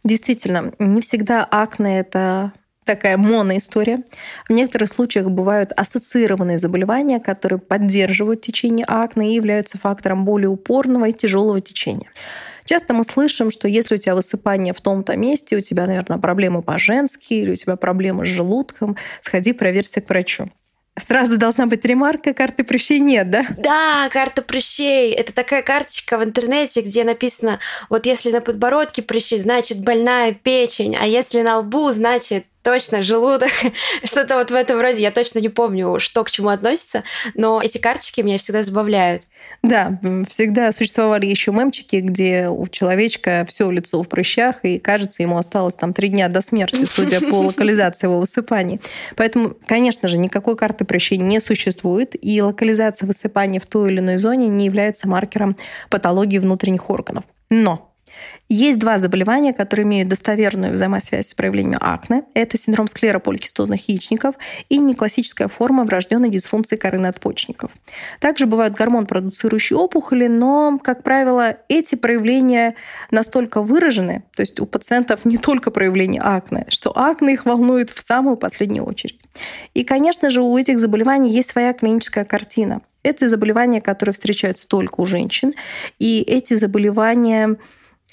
Действительно, 0.04 0.74
не 0.80 1.02
всегда 1.02 1.44
акне 1.44 2.00
это 2.00 2.54
такая 2.90 3.18
моноистория. 3.18 4.04
В 4.48 4.52
некоторых 4.52 4.90
случаях 4.90 5.30
бывают 5.30 5.72
ассоциированные 5.76 6.58
заболевания, 6.58 7.20
которые 7.20 7.60
поддерживают 7.60 8.42
течение 8.42 8.84
акне 8.88 9.32
и 9.32 9.36
являются 9.36 9.78
фактором 9.78 10.26
более 10.26 10.50
упорного 10.50 11.06
и 11.06 11.14
тяжелого 11.14 11.62
течения. 11.62 12.10
Часто 12.66 12.94
мы 12.94 13.04
слышим, 13.04 13.52
что 13.52 13.68
если 13.68 13.94
у 13.94 13.98
тебя 14.00 14.16
высыпание 14.16 14.74
в 14.74 14.82
том-то 14.82 15.16
месте, 15.18 15.56
у 15.56 15.60
тебя, 15.60 15.86
наверное, 15.86 16.18
проблемы 16.18 16.64
по-женски 16.64 17.36
или 17.36 17.52
у 17.52 17.56
тебя 17.56 17.76
проблемы 17.76 18.26
с 18.26 18.28
желудком, 18.28 18.98
сходи, 19.22 19.54
проверься 19.54 20.02
к 20.02 20.10
врачу. 20.10 20.50
Сразу 21.00 21.38
должна 21.38 21.66
быть 21.68 21.86
ремарка, 21.86 22.34
карты 22.34 22.64
прыщей 22.64 23.00
нет, 23.00 23.30
да? 23.30 23.46
Да, 23.58 24.10
карта 24.12 24.42
прыщей. 24.42 25.14
Это 25.14 25.34
такая 25.34 25.62
карточка 25.62 26.18
в 26.18 26.24
интернете, 26.24 26.82
где 26.82 27.04
написано, 27.04 27.60
вот 27.90 28.06
если 28.06 28.32
на 28.32 28.42
подбородке 28.42 29.02
прыщи, 29.02 29.40
значит 29.40 29.80
больная 29.80 30.34
печень, 30.34 30.98
а 31.00 31.06
если 31.06 31.42
на 31.42 31.60
лбу, 31.60 31.92
значит 31.92 32.46
точно, 32.64 33.02
желудок, 33.02 33.52
что-то 34.04 34.36
вот 34.36 34.52
в 34.52 34.54
этом 34.54 34.80
роде. 34.80 35.02
Я 35.02 35.12
точно 35.12 35.40
не 35.40 35.50
помню, 35.50 36.00
что 36.00 36.24
к 36.24 36.32
чему 36.32 36.50
относится, 36.50 37.04
но 37.36 37.62
эти 37.62 37.78
карточки 37.78 38.22
меня 38.22 38.38
всегда 38.38 38.64
забавляют. 38.64 39.24
Да, 39.62 40.00
всегда 40.30 40.72
существовали 40.72 41.26
еще 41.26 41.52
мемчики, 41.52 41.98
где 41.98 42.48
у 42.50 42.68
человечка 42.68 43.46
все 43.48 43.70
лицо 43.70 44.02
в 44.02 44.08
прыщах, 44.08 44.64
и 44.64 44.80
кажется, 44.80 45.24
ему 45.24 45.38
осталось 45.38 45.76
там 45.76 45.94
три 45.94 46.10
дня 46.10 46.30
до 46.30 46.42
смерти, 46.42 46.86
судя 46.86 47.22
по 47.22 47.36
локализации 47.42 48.08
его 48.08 48.20
высыпаний. 48.20 48.80
Поэтому, 49.16 49.56
конечно 49.66 50.08
же, 50.08 50.18
никакой 50.18 50.56
карты 50.56 50.86
прыщей 50.86 51.18
не 51.18 51.40
существует, 51.40 52.16
и 52.22 52.42
локализация 52.42 53.08
высыпаний 53.08 53.60
в 53.60 53.66
той 53.66 53.92
или 53.92 54.00
иной 54.00 54.18
зоне 54.18 54.48
не 54.48 54.66
является 54.66 55.08
маркером 55.08 55.58
патологии 55.90 56.40
внутренних 56.40 56.90
органов. 56.90 57.24
Но 57.50 57.89
есть 58.50 58.80
два 58.80 58.98
заболевания, 58.98 59.54
которые 59.54 59.86
имеют 59.86 60.10
достоверную 60.10 60.74
взаимосвязь 60.74 61.30
с 61.30 61.34
проявлением 61.36 61.78
акне. 61.82 62.24
Это 62.34 62.58
синдром 62.58 62.88
склера 62.88 63.20
поликистозных 63.20 63.88
яичников 63.90 64.36
и 64.70 64.80
неклассическая 64.80 65.48
форма 65.48 65.86
врожденной 65.86 66.30
дисфункции 66.30 66.76
коры 66.76 66.98
надпочечников. 66.98 67.72
Также 68.20 68.48
бывают 68.48 68.74
гормон-продуцирующие 68.74 69.78
опухоли, 69.78 70.28
но, 70.28 70.80
как 70.84 71.04
правило, 71.04 71.58
эти 71.68 71.96
проявления 71.96 72.76
настолько 73.12 73.62
выражены, 73.62 74.24
то 74.36 74.42
есть 74.42 74.60
у 74.60 74.66
пациентов 74.66 75.26
не 75.26 75.38
только 75.38 75.70
проявление 75.70 76.22
акне, 76.22 76.66
что 76.70 76.98
акне 76.98 77.34
их 77.34 77.46
волнует 77.46 77.92
в 77.92 78.02
самую 78.02 78.36
последнюю 78.36 78.86
очередь. 78.86 79.20
И, 79.76 79.84
конечно 79.84 80.32
же, 80.32 80.42
у 80.42 80.58
этих 80.58 80.80
заболеваний 80.80 81.30
есть 81.30 81.52
своя 81.52 81.74
клиническая 81.74 82.26
картина. 82.26 82.82
Это 83.04 83.30
заболевания, 83.30 83.80
которые 83.80 84.14
встречаются 84.14 84.68
только 84.68 85.00
у 85.02 85.06
женщин, 85.06 85.54
и 86.00 86.22
эти 86.22 86.56
заболевания 86.56 87.58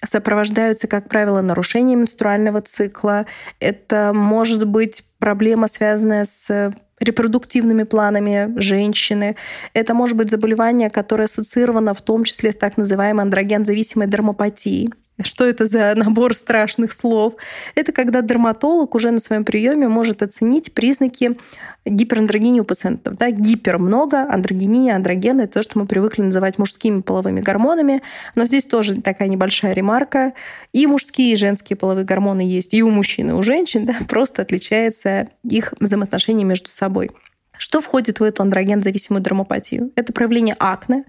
сопровождаются, 0.05 0.87
как 0.89 1.09
правило, 1.09 1.41
нарушением 1.41 2.01
менструального 2.01 2.61
цикла. 2.61 3.27
Это 3.61 4.13
может 4.15 4.67
быть 4.67 5.03
проблема, 5.27 5.67
связанная 5.67 6.25
с 6.25 6.73
репродуктивными 7.01 7.83
планами 7.83 8.53
женщины. 8.61 9.35
Это 9.75 9.93
может 9.93 10.17
быть 10.17 10.31
заболевание, 10.31 10.89
которое 10.89 11.25
ассоциировано 11.25 11.95
в 11.95 12.01
том 12.01 12.23
числе 12.23 12.53
с 12.53 12.57
так 12.57 12.77
называемой 12.77 13.25
андроген-зависимой 13.25 14.07
дермопатией. 14.07 14.89
Что 15.23 15.47
это 15.47 15.67
за 15.67 15.95
набор 15.97 16.35
страшных 16.35 16.93
слов? 16.93 17.35
Это 17.75 17.93
когда 17.93 18.23
дерматолог 18.23 18.95
уже 18.95 19.11
на 19.11 19.19
своем 19.19 19.45
приеме 19.45 19.89
может 19.89 20.23
оценить 20.23 20.75
признаки 20.75 21.37
гиперандрогении 21.85 22.61
у 22.61 22.65
пациентов. 22.65 23.17
Да? 23.17 23.31
Гипер 23.31 23.79
много, 23.79 24.23
андрогения, 24.23 24.97
андрогены— 24.97 25.47
то, 25.49 25.63
что 25.63 25.79
мы 25.79 25.87
привыкли 25.87 26.23
называть 26.23 26.59
мужскими 26.59 27.01
половыми 27.01 27.41
гормонами. 27.41 28.03
Но 28.35 28.45
здесь 28.45 28.65
тоже 28.67 29.01
такая 29.01 29.29
небольшая 29.29 29.73
ремарка. 29.73 30.33
И 30.73 30.87
мужские, 30.87 31.33
и 31.33 31.37
женские 31.37 31.77
половые 31.77 32.05
гормоны 32.05 32.41
есть 32.41 32.75
и 32.75 32.83
у 32.83 32.91
мужчин, 32.91 33.31
и 33.31 33.33
у 33.33 33.43
женщин. 33.43 33.87
Да? 33.87 33.95
Просто 34.09 34.43
отличается 34.43 35.16
их 35.43 35.75
взаимоотношения 35.81 36.45
между 36.45 36.71
собой. 36.71 37.11
Что 37.59 37.81
входит 37.81 38.21
в 38.21 38.23
эту 38.23 38.43
андроген-зависимую 38.43 39.23
дермопатию? 39.23 39.91
Это 39.97 40.13
проявление 40.13 40.55
акне, 40.59 41.05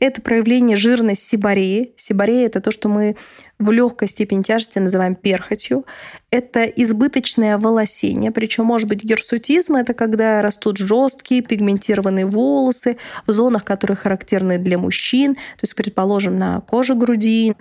это 0.00 0.20
проявление 0.20 0.76
жирной 0.76 1.14
сибареи. 1.14 1.92
Сибарея– 1.96 2.46
это 2.48 2.60
то, 2.60 2.70
что 2.70 2.88
мы 2.88 3.16
в 3.64 3.70
легкой 3.70 4.08
степени 4.08 4.42
тяжести 4.42 4.78
называем 4.78 5.14
перхотью. 5.14 5.86
Это 6.30 6.64
избыточное 6.64 7.58
волосение, 7.58 8.30
причем 8.30 8.64
может 8.64 8.88
быть 8.88 9.04
герсутизм, 9.04 9.76
это 9.76 9.94
когда 9.94 10.42
растут 10.42 10.78
жесткие 10.78 11.42
пигментированные 11.42 12.26
волосы 12.26 12.96
в 13.26 13.32
зонах, 13.32 13.64
которые 13.64 13.96
характерны 13.96 14.58
для 14.58 14.78
мужчин, 14.78 15.34
то 15.34 15.62
есть, 15.62 15.74
предположим, 15.74 16.38
на 16.38 16.60
коже 16.60 16.94
груди, 16.94 17.54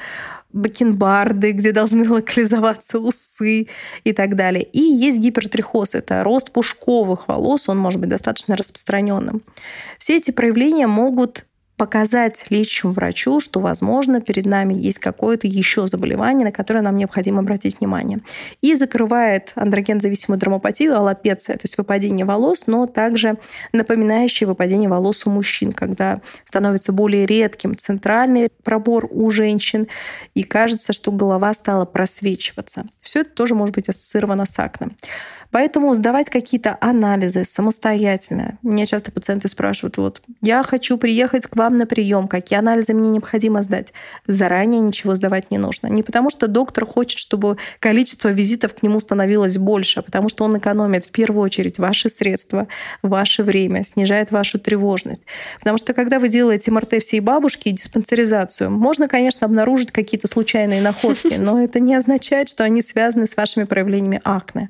бакенбарды, 0.53 1.51
где 1.51 1.71
должны 1.71 2.09
локализоваться 2.09 2.99
усы 2.99 3.67
и 4.03 4.13
так 4.13 4.35
далее. 4.35 4.63
И 4.63 4.79
есть 4.79 5.19
гипертрихоз, 5.19 5.95
это 5.95 6.23
рост 6.23 6.51
пушковых 6.51 7.27
волос, 7.27 7.69
он 7.69 7.77
может 7.77 7.99
быть 7.99 8.09
достаточно 8.09 8.55
распространенным. 8.55 9.41
Все 9.97 10.17
эти 10.17 10.31
проявления 10.31 10.87
могут 10.87 11.45
показать 11.81 12.45
лечащему 12.51 12.93
врачу, 12.93 13.39
что, 13.39 13.59
возможно, 13.59 14.21
перед 14.21 14.45
нами 14.45 14.75
есть 14.75 14.99
какое-то 14.99 15.47
еще 15.47 15.87
заболевание, 15.87 16.45
на 16.45 16.51
которое 16.51 16.81
нам 16.81 16.95
необходимо 16.95 17.39
обратить 17.39 17.79
внимание. 17.79 18.19
И 18.61 18.75
закрывает 18.75 19.51
андроген-зависимую 19.55 20.39
дермопатию, 20.39 20.95
аллопеция, 20.95 21.55
то 21.55 21.63
есть 21.63 21.79
выпадение 21.79 22.23
волос, 22.23 22.65
но 22.67 22.85
также 22.85 23.39
напоминающее 23.73 24.47
выпадение 24.47 24.89
волос 24.89 25.25
у 25.25 25.31
мужчин, 25.31 25.71
когда 25.71 26.21
становится 26.45 26.93
более 26.93 27.25
редким 27.25 27.75
центральный 27.75 28.49
пробор 28.63 29.07
у 29.09 29.31
женщин, 29.31 29.87
и 30.35 30.43
кажется, 30.43 30.93
что 30.93 31.11
голова 31.11 31.51
стала 31.55 31.85
просвечиваться. 31.85 32.85
Все 33.01 33.21
это 33.21 33.31
тоже 33.31 33.55
может 33.55 33.73
быть 33.73 33.89
ассоциировано 33.89 34.45
с 34.45 34.59
акне. 34.59 34.89
Поэтому 35.51 35.93
сдавать 35.93 36.29
какие-то 36.29 36.77
анализы 36.79 37.43
самостоятельно. 37.43 38.57
Меня 38.63 38.85
часто 38.85 39.11
пациенты 39.11 39.49
спрашивают, 39.49 39.97
вот, 39.97 40.21
я 40.41 40.63
хочу 40.63 40.97
приехать 40.97 41.45
к 41.45 41.55
вам 41.57 41.70
на 41.77 41.85
прием, 41.85 42.27
какие 42.27 42.59
анализы 42.59 42.93
мне 42.93 43.09
необходимо 43.09 43.61
сдать. 43.61 43.93
Заранее 44.27 44.81
ничего 44.81 45.15
сдавать 45.15 45.51
не 45.51 45.57
нужно. 45.57 45.87
Не 45.87 46.03
потому, 46.03 46.29
что 46.29 46.47
доктор 46.47 46.85
хочет, 46.85 47.19
чтобы 47.19 47.57
количество 47.79 48.29
визитов 48.29 48.73
к 48.73 48.83
нему 48.83 48.99
становилось 48.99 49.57
больше, 49.57 49.99
а 49.99 50.03
потому 50.03 50.29
что 50.29 50.43
он 50.43 50.57
экономит 50.57 51.05
в 51.05 51.11
первую 51.11 51.43
очередь 51.43 51.79
ваши 51.79 52.09
средства, 52.09 52.67
ваше 53.01 53.43
время, 53.43 53.83
снижает 53.83 54.31
вашу 54.31 54.59
тревожность. 54.59 55.23
Потому 55.59 55.77
что 55.77 55.93
когда 55.93 56.19
вы 56.19 56.29
делаете 56.29 56.71
МРТ 56.71 57.01
всей 57.01 57.19
бабушки 57.19 57.69
и 57.69 57.71
диспансеризацию, 57.71 58.69
можно, 58.69 59.07
конечно, 59.07 59.45
обнаружить 59.45 59.91
какие-то 59.91 60.27
случайные 60.27 60.81
находки, 60.81 61.35
но 61.37 61.61
это 61.61 61.79
не 61.79 61.95
означает, 61.95 62.49
что 62.49 62.63
они 62.63 62.81
связаны 62.81 63.27
с 63.27 63.35
вашими 63.35 63.63
проявлениями 63.63 64.21
акне. 64.23 64.69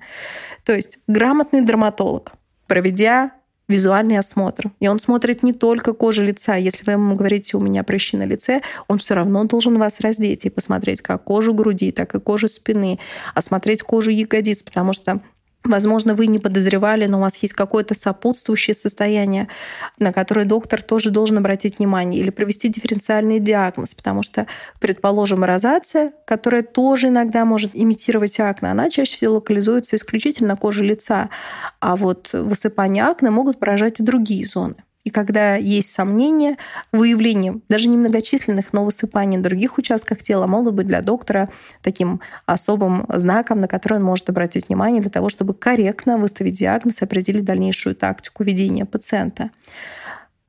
То 0.63 0.73
есть 0.73 0.99
грамотный 1.07 1.63
дерматолог, 1.65 2.33
проведя 2.67 3.31
визуальный 3.71 4.19
осмотр. 4.19 4.71
И 4.79 4.87
он 4.87 4.99
смотрит 4.99 5.43
не 5.43 5.53
только 5.53 5.93
кожу 5.93 6.23
лица. 6.23 6.55
Если 6.55 6.83
вы 6.85 6.93
ему 6.93 7.15
говорите, 7.15 7.57
у 7.57 7.59
меня 7.59 7.83
прыщи 7.83 8.17
на 8.17 8.25
лице, 8.25 8.61
он 8.87 8.97
все 8.97 9.15
равно 9.15 9.43
должен 9.45 9.79
вас 9.79 9.99
раздеть 9.99 10.45
и 10.45 10.49
посмотреть 10.49 11.01
как 11.01 11.23
кожу 11.23 11.53
груди, 11.53 11.91
так 11.91 12.13
и 12.13 12.19
кожу 12.19 12.47
спины, 12.47 12.99
осмотреть 13.33 13.81
кожу 13.81 14.11
ягодиц, 14.11 14.61
потому 14.61 14.93
что 14.93 15.21
Возможно, 15.63 16.15
вы 16.15 16.25
не 16.25 16.39
подозревали, 16.39 17.05
но 17.05 17.19
у 17.19 17.21
вас 17.21 17.37
есть 17.37 17.53
какое-то 17.53 17.93
сопутствующее 17.93 18.73
состояние, 18.73 19.47
на 19.99 20.11
которое 20.11 20.45
доктор 20.45 20.81
тоже 20.81 21.11
должен 21.11 21.37
обратить 21.37 21.77
внимание, 21.77 22.19
или 22.19 22.31
провести 22.31 22.67
дифференциальный 22.67 23.39
диагноз, 23.39 23.93
потому 23.93 24.23
что, 24.23 24.47
предположим, 24.79 25.43
розация, 25.43 26.13
которая 26.25 26.63
тоже 26.63 27.09
иногда 27.09 27.45
может 27.45 27.71
имитировать 27.73 28.39
акне, 28.39 28.71
она 28.71 28.89
чаще 28.89 29.13
всего 29.13 29.35
локализуется 29.35 29.97
исключительно 29.97 30.49
на 30.49 30.55
коже 30.55 30.83
лица, 30.83 31.29
а 31.79 31.95
вот 31.95 32.33
высыпание 32.33 33.03
акне 33.03 33.29
могут 33.29 33.59
поражать 33.59 33.99
и 33.99 34.03
другие 34.03 34.45
зоны. 34.45 34.75
И 35.03 35.09
когда 35.09 35.55
есть 35.55 35.91
сомнения, 35.91 36.57
выявление 36.91 37.59
даже 37.69 37.89
немногочисленных, 37.89 38.71
но 38.71 38.85
высыпаний 38.85 39.37
на 39.37 39.43
других 39.43 39.77
участках 39.77 40.21
тела 40.21 40.45
могут 40.45 40.75
быть 40.75 40.87
для 40.87 41.01
доктора 41.01 41.49
таким 41.81 42.21
особым 42.45 43.05
знаком, 43.09 43.61
на 43.61 43.67
который 43.67 43.97
он 43.97 44.03
может 44.03 44.29
обратить 44.29 44.67
внимание 44.67 45.01
для 45.01 45.11
того, 45.11 45.29
чтобы 45.29 45.53
корректно 45.53 46.17
выставить 46.17 46.53
диагноз 46.53 47.01
и 47.01 47.05
определить 47.05 47.45
дальнейшую 47.45 47.95
тактику 47.95 48.43
ведения 48.43 48.85
пациента. 48.85 49.49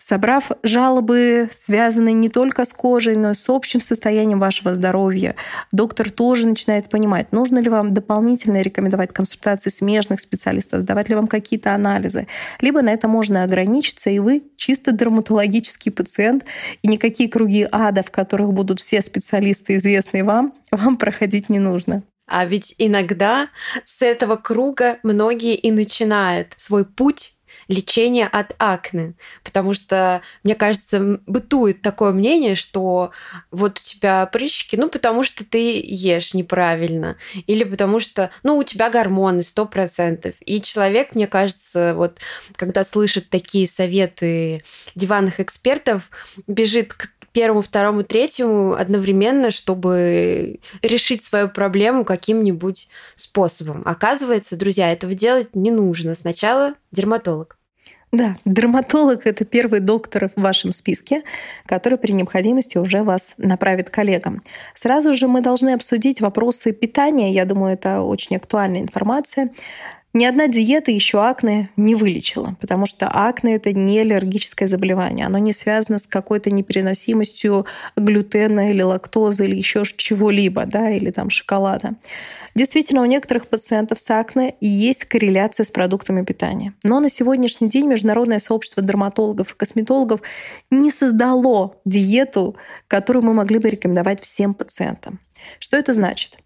Собрав 0.04 0.50
жалобы, 0.64 1.48
связанные 1.52 2.12
не 2.12 2.28
только 2.28 2.64
с 2.64 2.72
кожей, 2.72 3.14
но 3.14 3.30
и 3.30 3.34
с 3.34 3.48
общим 3.48 3.80
состоянием 3.80 4.40
вашего 4.40 4.74
здоровья, 4.74 5.36
доктор 5.70 6.10
тоже 6.10 6.48
начинает 6.48 6.88
понимать, 6.88 7.30
нужно 7.30 7.60
ли 7.60 7.70
вам 7.70 7.94
дополнительно 7.94 8.62
рекомендовать 8.62 9.12
консультации 9.12 9.70
смежных 9.70 10.20
специалистов, 10.20 10.80
сдавать 10.80 11.08
ли 11.08 11.14
вам 11.14 11.28
какие-то 11.28 11.72
анализы. 11.72 12.26
Либо 12.60 12.82
на 12.82 12.92
это 12.92 13.06
можно 13.06 13.44
ограничиться, 13.44 14.10
и 14.10 14.18
вы 14.18 14.42
чисто 14.56 14.90
дерматологический 14.90 15.92
пациент, 15.92 16.46
и 16.82 16.88
никакие 16.88 17.28
круги 17.28 17.68
ада, 17.70 18.02
в 18.02 18.10
которых 18.10 18.52
будут 18.52 18.80
все 18.80 19.02
специалисты, 19.02 19.76
известные 19.76 20.24
вам, 20.24 20.52
вам 20.72 20.96
проходить 20.96 21.48
не 21.48 21.60
нужно. 21.60 22.02
А 22.26 22.44
ведь 22.44 22.74
иногда 22.78 23.50
с 23.84 24.02
этого 24.02 24.34
круга 24.34 24.98
многие 25.04 25.54
и 25.54 25.70
начинают 25.70 26.54
свой 26.56 26.84
путь 26.84 27.36
лечение 27.68 28.26
от 28.26 28.54
акне. 28.58 29.14
Потому 29.44 29.74
что, 29.74 30.22
мне 30.42 30.54
кажется, 30.54 31.20
бытует 31.26 31.82
такое 31.82 32.12
мнение, 32.12 32.54
что 32.54 33.10
вот 33.50 33.78
у 33.78 33.82
тебя 33.82 34.26
прыщики, 34.26 34.76
ну, 34.76 34.88
потому 34.88 35.22
что 35.22 35.44
ты 35.44 35.80
ешь 35.84 36.34
неправильно, 36.34 37.16
или 37.46 37.64
потому 37.64 38.00
что, 38.00 38.30
ну, 38.42 38.56
у 38.56 38.64
тебя 38.64 38.90
гормоны 38.90 39.42
сто 39.42 39.66
процентов. 39.66 40.34
И 40.44 40.60
человек, 40.60 41.14
мне 41.14 41.26
кажется, 41.26 41.94
вот 41.94 42.18
когда 42.56 42.84
слышит 42.84 43.30
такие 43.30 43.68
советы 43.68 44.64
диванных 44.94 45.40
экспертов, 45.40 46.10
бежит 46.46 46.94
к 46.94 47.08
первому, 47.32 47.62
второму, 47.62 48.04
третьему 48.04 48.74
одновременно, 48.74 49.50
чтобы 49.50 50.60
решить 50.82 51.24
свою 51.24 51.48
проблему 51.48 52.04
каким-нибудь 52.04 52.88
способом. 53.16 53.82
Оказывается, 53.84 54.56
друзья, 54.56 54.92
этого 54.92 55.14
делать 55.14 55.54
не 55.54 55.70
нужно. 55.70 56.14
Сначала 56.14 56.74
дерматолог. 56.90 57.56
Да, 58.12 58.36
дерматолог– 58.44 59.22
это 59.26 59.46
первый 59.46 59.80
доктор 59.80 60.28
в 60.36 60.40
вашем 60.40 60.74
списке, 60.74 61.22
который 61.64 61.96
при 61.96 62.12
необходимости 62.12 62.76
уже 62.76 63.02
вас 63.02 63.34
направит 63.38 63.88
к 63.88 63.94
коллегам. 63.94 64.42
Сразу 64.74 65.14
же 65.14 65.28
мы 65.28 65.40
должны 65.40 65.70
обсудить 65.70 66.20
вопросы 66.20 66.72
питания. 66.72 67.32
Я 67.32 67.46
думаю, 67.46 67.72
это 67.72 68.02
очень 68.02 68.36
актуальная 68.36 68.82
информация. 68.82 69.48
Ни 70.14 70.26
одна 70.26 70.46
диета 70.46 70.90
еще 70.90 71.26
акне 71.26 71.70
не 71.76 71.94
вылечила, 71.94 72.54
потому 72.60 72.84
что 72.84 73.08
акне 73.08 73.54
это 73.54 73.72
не 73.72 73.98
аллергическое 73.98 74.68
заболевание. 74.68 75.24
Оно 75.24 75.38
не 75.38 75.54
связано 75.54 75.98
с 75.98 76.06
какой-то 76.06 76.50
непереносимостью 76.50 77.64
глютена 77.96 78.70
или 78.70 78.82
лактозы 78.82 79.46
или 79.46 79.56
еще 79.56 79.84
чего-либо, 79.84 80.66
да, 80.66 80.90
или 80.90 81.10
там 81.10 81.30
шоколада. 81.30 81.94
Действительно, 82.54 83.00
у 83.00 83.06
некоторых 83.06 83.48
пациентов 83.48 83.98
с 83.98 84.10
акне 84.10 84.54
есть 84.60 85.06
корреляция 85.06 85.64
с 85.64 85.70
продуктами 85.70 86.22
питания. 86.22 86.74
Но 86.84 87.00
на 87.00 87.08
сегодняшний 87.08 87.70
день 87.70 87.86
Международное 87.86 88.38
сообщество 88.38 88.82
дерматологов 88.82 89.52
и 89.52 89.56
косметологов 89.56 90.20
не 90.70 90.90
создало 90.90 91.76
диету, 91.86 92.56
которую 92.86 93.24
мы 93.24 93.32
могли 93.32 93.58
бы 93.58 93.70
рекомендовать 93.70 94.20
всем 94.20 94.52
пациентам. 94.52 95.20
Что 95.58 95.78
это 95.78 95.94
значит? 95.94 96.36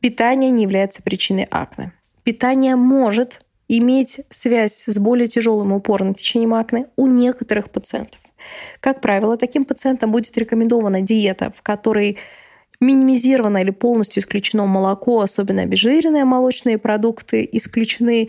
Питание 0.00 0.50
не 0.50 0.64
является 0.64 1.02
причиной 1.02 1.48
акне 1.50 1.92
питание 2.26 2.74
может 2.74 3.40
иметь 3.68 4.20
связь 4.30 4.82
с 4.88 4.98
более 4.98 5.28
тяжелым 5.28 5.72
упорным 5.72 6.12
течением 6.12 6.54
акне 6.54 6.88
у 6.96 7.06
некоторых 7.06 7.70
пациентов. 7.70 8.20
Как 8.80 9.00
правило, 9.00 9.36
таким 9.36 9.64
пациентам 9.64 10.10
будет 10.10 10.36
рекомендована 10.36 11.02
диета, 11.02 11.52
в 11.56 11.62
которой 11.62 12.18
минимизировано 12.80 13.58
или 13.58 13.70
полностью 13.70 14.20
исключено 14.22 14.66
молоко, 14.66 15.20
особенно 15.20 15.62
обезжиренные 15.62 16.24
молочные 16.24 16.78
продукты, 16.78 17.48
исключены 17.52 18.28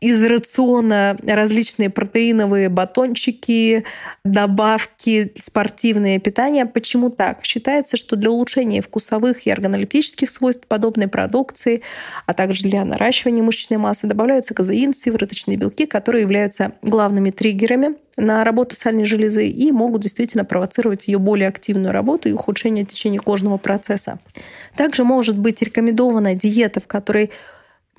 из 0.00 0.24
рациона 0.24 1.16
различные 1.26 1.90
протеиновые 1.90 2.68
батончики, 2.68 3.84
добавки, 4.24 5.32
спортивное 5.40 6.18
питание. 6.18 6.64
Почему 6.64 7.10
так? 7.10 7.44
Считается, 7.44 7.96
что 7.96 8.16
для 8.16 8.30
улучшения 8.30 8.80
вкусовых 8.80 9.46
и 9.46 9.50
органолептических 9.50 10.30
свойств 10.30 10.66
подобной 10.66 11.08
продукции, 11.08 11.82
а 12.26 12.32
также 12.32 12.62
для 12.62 12.84
наращивания 12.84 13.42
мышечной 13.42 13.78
массы 13.78 14.06
добавляются 14.06 14.54
казеин, 14.54 14.94
сывороточные 14.94 15.58
белки, 15.58 15.86
которые 15.86 16.22
являются 16.22 16.72
главными 16.82 17.30
триггерами 17.30 17.96
на 18.16 18.44
работу 18.44 18.76
сальной 18.76 19.04
железы 19.04 19.48
и 19.48 19.70
могут 19.70 20.02
действительно 20.02 20.44
провоцировать 20.44 21.08
ее 21.08 21.18
более 21.18 21.48
активную 21.48 21.92
работу 21.92 22.28
и 22.28 22.32
ухудшение 22.32 22.84
течения 22.84 23.18
кожного 23.18 23.56
процесса. 23.56 24.18
Также 24.76 25.04
может 25.04 25.38
быть 25.38 25.62
рекомендована 25.62 26.34
диета, 26.34 26.80
в 26.80 26.86
которой 26.86 27.30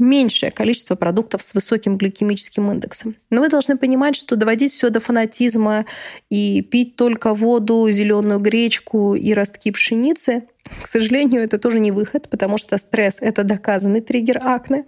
меньшее 0.02 0.52
количество 0.52 0.96
продуктов 0.96 1.42
с 1.44 1.54
высоким 1.54 1.96
гликемическим 1.96 2.70
индексом. 2.72 3.16
Но 3.30 3.42
вы 3.42 3.50
должны 3.50 3.78
понимать, 3.78 4.16
что 4.16 4.36
доводить 4.36 4.74
все 4.74 4.90
до 4.90 5.00
фанатизма 5.00 5.86
и 6.30 6.62
пить 6.62 6.96
только 6.96 7.34
воду, 7.34 7.90
зеленую 7.90 8.40
гречку 8.40 9.16
и 9.16 9.34
ростки 9.34 9.72
пшеницы 9.72 10.44
к 10.82 10.88
сожалению, 10.88 11.42
это 11.42 11.58
тоже 11.58 11.80
не 11.80 11.92
выход, 11.92 12.30
потому 12.30 12.58
что 12.58 12.78
стресс— 12.78 13.18
это 13.22 13.44
доказанный 13.44 14.02
триггер 14.02 14.40
акне. 14.44 14.86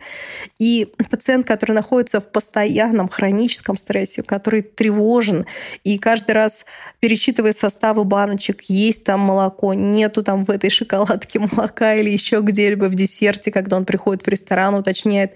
И 0.59 0.93
пациент, 1.09 1.45
который 1.45 1.73
находится 1.73 2.19
в 2.19 2.31
постоянном 2.31 3.07
хроническом 3.07 3.77
стрессе, 3.77 4.23
который 4.23 4.61
тревожен 4.61 5.45
и 5.83 5.97
каждый 5.97 6.31
раз 6.31 6.65
перечитывает 6.99 7.57
составы 7.57 8.03
баночек, 8.03 8.63
есть 8.63 9.03
там 9.03 9.19
молоко, 9.19 9.73
нету 9.73 10.23
там 10.23 10.43
в 10.43 10.49
этой 10.49 10.69
шоколадке 10.69 11.39
молока 11.39 11.93
или 11.95 12.09
еще 12.09 12.41
где-либо 12.41 12.85
в 12.85 12.95
десерте, 12.95 13.51
когда 13.51 13.77
он 13.77 13.85
приходит 13.85 14.23
в 14.25 14.27
ресторан, 14.27 14.75
уточняет, 14.75 15.33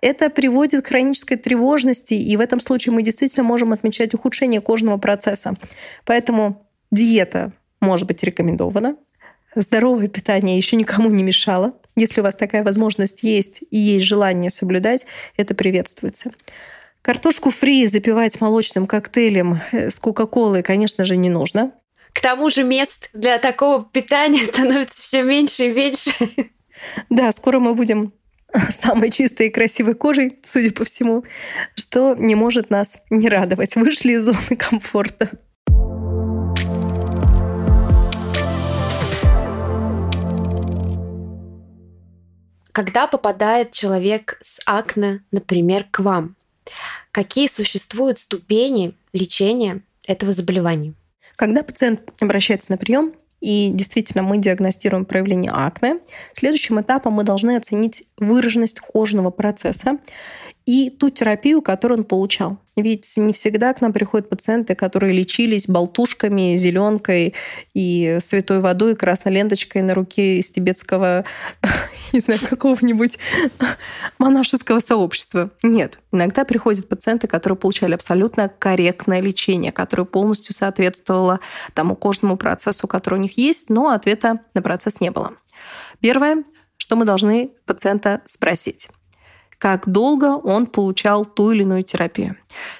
это 0.00 0.30
приводит 0.30 0.84
к 0.84 0.88
хронической 0.88 1.36
тревожности, 1.36 2.14
и 2.14 2.36
в 2.36 2.40
этом 2.40 2.60
случае 2.60 2.94
мы 2.94 3.02
действительно 3.02 3.44
можем 3.44 3.72
отмечать 3.72 4.14
ухудшение 4.14 4.60
кожного 4.60 4.98
процесса. 4.98 5.54
Поэтому 6.04 6.66
диета 6.90 7.52
может 7.80 8.06
быть 8.06 8.22
рекомендована, 8.22 8.96
здоровое 9.54 10.08
питание 10.08 10.56
еще 10.56 10.76
никому 10.76 11.10
не 11.10 11.22
мешало. 11.22 11.74
Если 11.96 12.20
у 12.20 12.24
вас 12.24 12.36
такая 12.36 12.62
возможность 12.62 13.22
есть 13.22 13.62
и 13.70 13.78
есть 13.78 14.06
желание 14.06 14.50
соблюдать, 14.50 15.06
это 15.36 15.54
приветствуется. 15.54 16.32
Картошку 17.02 17.50
фри 17.50 17.86
запивать 17.86 18.40
молочным 18.40 18.86
коктейлем 18.86 19.60
э, 19.72 19.90
с 19.90 19.98
Кока-Колой, 19.98 20.62
конечно 20.62 21.04
же, 21.04 21.16
не 21.16 21.30
нужно. 21.30 21.72
К 22.12 22.20
тому 22.20 22.50
же 22.50 22.62
мест 22.62 23.08
для 23.12 23.38
такого 23.38 23.84
питания 23.84 24.44
становится 24.46 25.00
все 25.00 25.22
меньше 25.22 25.68
и 25.68 25.72
меньше. 25.72 26.12
Да, 27.08 27.32
скоро 27.32 27.58
мы 27.58 27.74
будем 27.74 28.12
самой 28.70 29.10
чистой 29.10 29.48
и 29.48 29.50
красивой 29.50 29.94
кожей, 29.94 30.38
судя 30.42 30.72
по 30.72 30.84
всему, 30.84 31.24
что 31.74 32.14
не 32.14 32.34
может 32.34 32.70
нас 32.70 33.02
не 33.10 33.28
радовать. 33.28 33.76
Вышли 33.76 34.12
из 34.12 34.24
зоны 34.24 34.56
комфорта. 34.56 35.30
Когда 42.72 43.06
попадает 43.06 43.72
человек 43.72 44.38
с 44.42 44.60
акне, 44.64 45.22
например, 45.32 45.86
к 45.90 46.00
вам, 46.00 46.36
какие 47.10 47.48
существуют 47.48 48.18
ступени 48.18 48.94
лечения 49.12 49.82
этого 50.06 50.32
заболевания? 50.32 50.94
Когда 51.36 51.62
пациент 51.62 52.00
обращается 52.20 52.70
на 52.70 52.78
прием, 52.78 53.12
и 53.40 53.70
действительно 53.72 54.22
мы 54.22 54.38
диагностируем 54.38 55.06
проявление 55.06 55.50
акне, 55.52 55.98
следующим 56.34 56.80
этапом 56.80 57.14
мы 57.14 57.24
должны 57.24 57.56
оценить 57.56 58.04
выраженность 58.18 58.80
кожного 58.80 59.30
процесса 59.30 59.98
и 60.70 60.88
ту 60.88 61.10
терапию, 61.10 61.62
которую 61.62 61.98
он 61.98 62.04
получал. 62.04 62.58
Ведь 62.76 63.12
не 63.16 63.32
всегда 63.32 63.74
к 63.74 63.80
нам 63.80 63.92
приходят 63.92 64.28
пациенты, 64.28 64.76
которые 64.76 65.12
лечились 65.12 65.66
болтушками, 65.66 66.54
зеленкой 66.54 67.34
и 67.74 68.18
святой 68.22 68.60
водой, 68.60 68.94
красной 68.94 69.32
ленточкой 69.32 69.82
на 69.82 69.94
руке 69.94 70.38
из 70.38 70.48
тибетского, 70.48 71.24
не 72.12 72.20
знаю, 72.20 72.38
какого-нибудь 72.48 73.18
монашеского 74.18 74.78
сообщества. 74.78 75.50
Нет. 75.64 75.98
Иногда 76.12 76.44
приходят 76.44 76.88
пациенты, 76.88 77.26
которые 77.26 77.56
получали 77.56 77.94
абсолютно 77.94 78.48
корректное 78.48 79.20
лечение, 79.20 79.72
которое 79.72 80.04
полностью 80.04 80.54
соответствовало 80.54 81.40
тому 81.74 81.96
кожному 81.96 82.36
процессу, 82.36 82.86
который 82.86 83.16
у 83.16 83.22
них 83.22 83.36
есть, 83.36 83.70
но 83.70 83.88
ответа 83.88 84.38
на 84.54 84.62
процесс 84.62 85.00
не 85.00 85.10
было. 85.10 85.34
Первое, 85.98 86.44
что 86.76 86.94
мы 86.94 87.04
должны 87.04 87.50
пациента 87.66 88.22
спросить 88.24 88.88
как 89.60 89.86
долго 89.86 90.36
он 90.36 90.64
получал 90.64 91.26
ту 91.26 91.50
или 91.50 91.62
иную 91.62 91.84
терапию. 91.84 92.36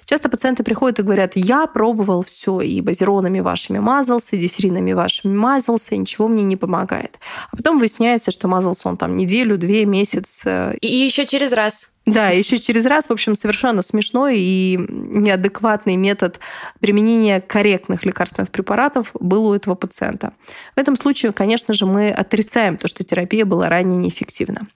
Часто 0.07 0.31
пациенты 0.31 0.65
приходят 0.65 0.99
и 0.99 1.03
говорят, 1.03 1.33
я 1.37 1.67
пробовал 1.67 2.25
все, 2.25 2.63
и 2.63 2.81
базиронами 2.81 3.41
вашими 3.41 3.79
мазался, 3.79 4.35
и 4.35 4.41
диферинами 4.41 4.95
вашими 4.95 5.37
мазался, 5.37 5.95
и 5.95 5.99
ничего 5.99 6.27
мне 6.27 6.43
не 6.43 6.57
помогает. 6.57 7.21
А 7.53 7.57
потом 7.57 7.79
выясняется, 7.79 8.31
что 8.31 8.49
мазался 8.49 8.89
он 8.89 8.97
там 8.97 9.15
неделю, 9.15 9.59
две, 9.59 9.85
месяц. 9.85 10.43
И 10.81 10.87
еще 10.87 11.27
через 11.27 11.53
раз. 11.53 11.91
Да, 12.07 12.31
еще 12.31 12.59
через 12.59 12.87
раз, 12.87 13.07
в 13.07 13.13
общем, 13.13 13.35
совершенно 13.35 13.83
смешной 13.83 14.39
и 14.39 14.79
неадекватный 14.89 15.97
метод 15.97 16.41
применения 16.81 17.41
корректных 17.41 18.07
лекарственных 18.07 18.51
препаратов 18.51 19.11
был 19.21 19.49
у 19.49 19.55
этого 19.55 19.75
пациента. 19.75 20.33
В 20.75 20.81
этом 20.81 20.97
случае, 20.97 21.33
конечно 21.33 21.75
же, 21.75 21.85
мы 21.85 22.09
отрицаем 22.09 22.79
то, 22.79 22.89
что 22.89 23.05
терапия 23.05 23.45
была 23.45 23.69
ранее 23.69 23.99
неэффективна. 23.99 24.67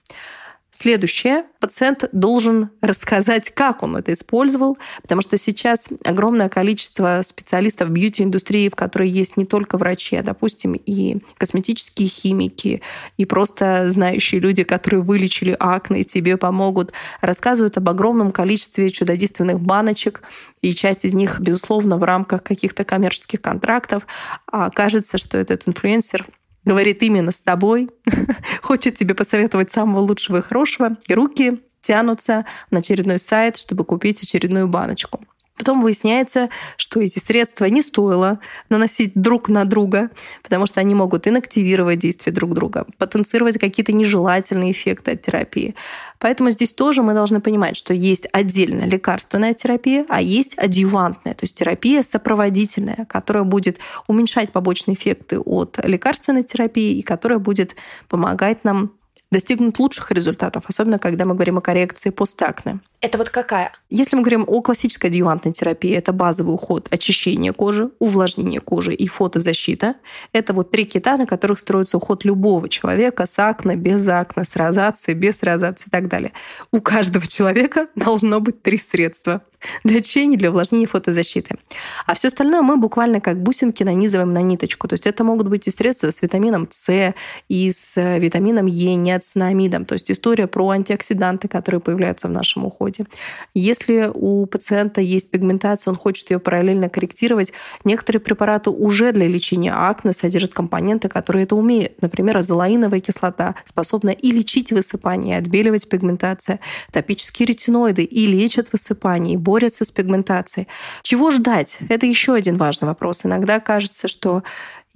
Следующее. 0.77 1.45
Пациент 1.61 2.03
должен 2.11 2.69
рассказать, 2.81 3.49
как 3.49 3.81
он 3.81 3.95
это 3.95 4.11
использовал, 4.11 4.77
потому 5.01 5.21
что 5.21 5.37
сейчас 5.37 5.87
огромное 6.03 6.49
количество 6.49 7.21
специалистов 7.23 7.91
бьюти-индустрии, 7.91 8.67
в 8.67 8.75
которой 8.75 9.07
есть 9.07 9.37
не 9.37 9.45
только 9.45 9.77
врачи, 9.77 10.17
а, 10.17 10.21
допустим, 10.21 10.73
и 10.73 11.19
косметические 11.37 12.09
химики, 12.09 12.81
и 13.15 13.23
просто 13.23 13.89
знающие 13.89 14.41
люди, 14.41 14.65
которые 14.65 15.01
вылечили 15.01 15.55
акне 15.57 16.01
и 16.01 16.03
тебе 16.03 16.35
помогут, 16.35 16.91
рассказывают 17.21 17.77
об 17.77 17.87
огромном 17.87 18.31
количестве 18.31 18.89
чудодейственных 18.89 19.61
баночек, 19.61 20.23
и 20.61 20.75
часть 20.75 21.05
из 21.05 21.13
них, 21.13 21.39
безусловно, 21.39 21.97
в 21.97 22.03
рамках 22.03 22.43
каких-то 22.43 22.83
коммерческих 22.83 23.41
контрактов. 23.41 24.05
А 24.51 24.69
кажется, 24.69 25.17
что 25.17 25.37
этот 25.37 25.69
инфлюенсер 25.69 26.25
говорит 26.65 27.01
именно 27.03 27.31
с 27.31 27.41
тобой, 27.41 27.89
хочет 28.61 28.95
тебе 28.95 29.15
посоветовать 29.15 29.71
самого 29.71 29.99
лучшего 29.99 30.37
и 30.37 30.41
хорошего, 30.41 30.97
и 31.07 31.13
руки 31.13 31.61
тянутся 31.81 32.45
на 32.71 32.79
очередной 32.79 33.19
сайт, 33.19 33.57
чтобы 33.57 33.85
купить 33.85 34.21
очередную 34.23 34.67
баночку. 34.67 35.21
Потом 35.57 35.81
выясняется, 35.81 36.49
что 36.75 36.99
эти 36.99 37.17
средства 37.19 37.65
не 37.65 37.81
стоило 37.81 38.39
наносить 38.69 39.13
друг 39.15 39.47
на 39.47 39.63
друга, 39.63 40.09
потому 40.43 40.65
что 40.65 40.81
они 40.81 40.93
могут 40.95 41.27
инактивировать 41.27 41.99
действие 41.99 42.33
друг 42.33 42.53
друга, 42.53 42.85
потенцировать 42.97 43.57
какие-то 43.57 43.93
нежелательные 43.93 44.71
эффекты 44.71 45.11
от 45.11 45.21
терапии. 45.21 45.73
Поэтому 46.19 46.49
здесь 46.49 46.73
тоже 46.73 47.03
мы 47.03 47.13
должны 47.13 47.39
понимать, 47.39 47.77
что 47.77 47.93
есть 47.93 48.27
отдельная 48.33 48.87
лекарственная 48.87 49.53
терапия, 49.53 50.05
а 50.09 50.21
есть 50.21 50.57
адъювантная, 50.57 51.35
то 51.35 51.43
есть 51.43 51.55
терапия 51.55 52.03
сопроводительная, 52.03 53.05
которая 53.05 53.45
будет 53.45 53.77
уменьшать 54.07 54.51
побочные 54.51 54.95
эффекты 54.95 55.39
от 55.39 55.79
лекарственной 55.83 56.43
терапии 56.43 56.97
и 56.97 57.01
которая 57.01 57.39
будет 57.39 57.75
помогать 58.09 58.65
нам 58.65 58.91
достигнуть 59.35 59.79
лучших 59.79 60.11
результатов, 60.13 60.63
особенно 60.67 60.97
когда 60.97 61.25
мы 61.25 61.33
говорим 61.33 61.57
о 61.57 61.61
коррекции 61.61 62.09
постакне. 62.09 62.79
Это 63.01 63.17
вот 63.17 63.29
какая? 63.29 63.73
Если 63.89 64.15
мы 64.15 64.21
говорим 64.21 64.45
о 64.47 64.61
классической 64.61 65.07
адъювантной 65.07 65.51
терапии, 65.51 65.91
это 65.91 66.13
базовый 66.13 66.53
уход, 66.53 66.87
очищение 66.89 67.51
кожи, 67.51 67.91
увлажнение 67.99 68.61
кожи 68.61 68.93
и 68.93 69.07
фотозащита. 69.07 69.95
Это 70.31 70.53
вот 70.53 70.71
три 70.71 70.85
кита, 70.85 71.17
на 71.17 71.25
которых 71.25 71.59
строится 71.59 71.97
уход 71.97 72.23
любого 72.23 72.69
человека 72.69 73.25
с 73.25 73.37
акне, 73.37 73.75
без 73.75 74.07
акне, 74.07 74.45
с 74.45 74.55
розацией, 74.55 75.17
без 75.17 75.43
розации 75.43 75.87
и 75.87 75.91
так 75.91 76.07
далее. 76.07 76.31
У 76.71 76.79
каждого 76.79 77.27
человека 77.27 77.87
должно 77.95 78.39
быть 78.39 78.61
три 78.61 78.77
средства 78.77 79.41
для 79.83 79.97
очищения, 79.97 80.37
для 80.37 80.49
увлажнения 80.49 80.87
фотозащиты. 80.87 81.57
А 82.05 82.13
все 82.13 82.27
остальное 82.27 82.61
мы 82.61 82.77
буквально 82.77 83.19
как 83.19 83.41
бусинки 83.41 83.83
нанизываем 83.83 84.33
на 84.33 84.41
ниточку. 84.41 84.87
То 84.87 84.93
есть 84.93 85.05
это 85.05 85.23
могут 85.23 85.47
быть 85.47 85.67
и 85.67 85.71
средства 85.71 86.11
с 86.11 86.21
витамином 86.21 86.67
С, 86.71 87.13
и 87.49 87.71
с 87.71 88.17
витамином 88.17 88.65
Е, 88.67 88.95
неоцинамидом. 89.25 89.85
То 89.85 89.93
есть 89.93 90.11
история 90.11 90.47
про 90.47 90.69
антиоксиданты, 90.69 91.47
которые 91.47 91.81
появляются 91.81 92.27
в 92.27 92.31
нашем 92.31 92.65
уходе. 92.65 93.05
Если 93.53 94.09
у 94.13 94.45
пациента 94.45 95.01
есть 95.01 95.31
пигментация, 95.31 95.91
он 95.91 95.97
хочет 95.97 96.29
ее 96.31 96.39
параллельно 96.39 96.89
корректировать, 96.89 97.53
некоторые 97.83 98.21
препараты 98.21 98.69
уже 98.69 99.11
для 99.11 99.27
лечения 99.27 99.73
акне 99.73 100.13
содержат 100.13 100.53
компоненты, 100.53 101.09
которые 101.09 101.43
это 101.43 101.55
умеют. 101.55 102.01
Например, 102.01 102.37
азолаиновая 102.37 102.99
кислота 102.99 103.55
способна 103.63 104.09
и 104.09 104.31
лечить 104.31 104.71
высыпание, 104.71 105.35
и 105.35 105.39
отбеливать 105.39 105.87
пигментацию. 105.89 106.59
Топические 106.91 107.47
ретиноиды 107.47 108.03
и 108.03 108.27
лечат 108.27 108.71
высыпание, 108.71 109.35
и 109.35 109.37
борются 109.37 109.85
с 109.85 109.91
пигментацией. 109.91 110.67
Чего 111.01 111.31
ждать? 111.31 111.79
Это 111.89 112.05
еще 112.05 112.33
один 112.33 112.57
важный 112.57 112.87
вопрос. 112.87 113.21
Иногда 113.25 113.59
кажется, 113.59 114.07
что 114.07 114.43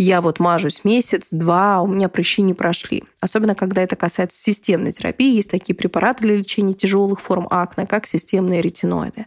я 0.03 0.21
вот 0.21 0.39
мажусь 0.39 0.85
месяц-два, 0.85 1.81
у 1.81 1.87
меня 1.87 2.07
прыщи 2.07 2.41
не 2.41 2.53
прошли. 2.53 3.03
Особенно, 3.19 3.53
когда 3.53 3.81
это 3.81 3.97
касается 3.97 4.41
системной 4.41 4.93
терапии. 4.93 5.35
Есть 5.35 5.51
такие 5.51 5.75
препараты 5.75 6.23
для 6.23 6.37
лечения 6.37 6.73
тяжелых 6.73 7.19
форм 7.19 7.47
акне, 7.51 7.85
как 7.85 8.07
системные 8.07 8.61
ретиноиды. 8.61 9.25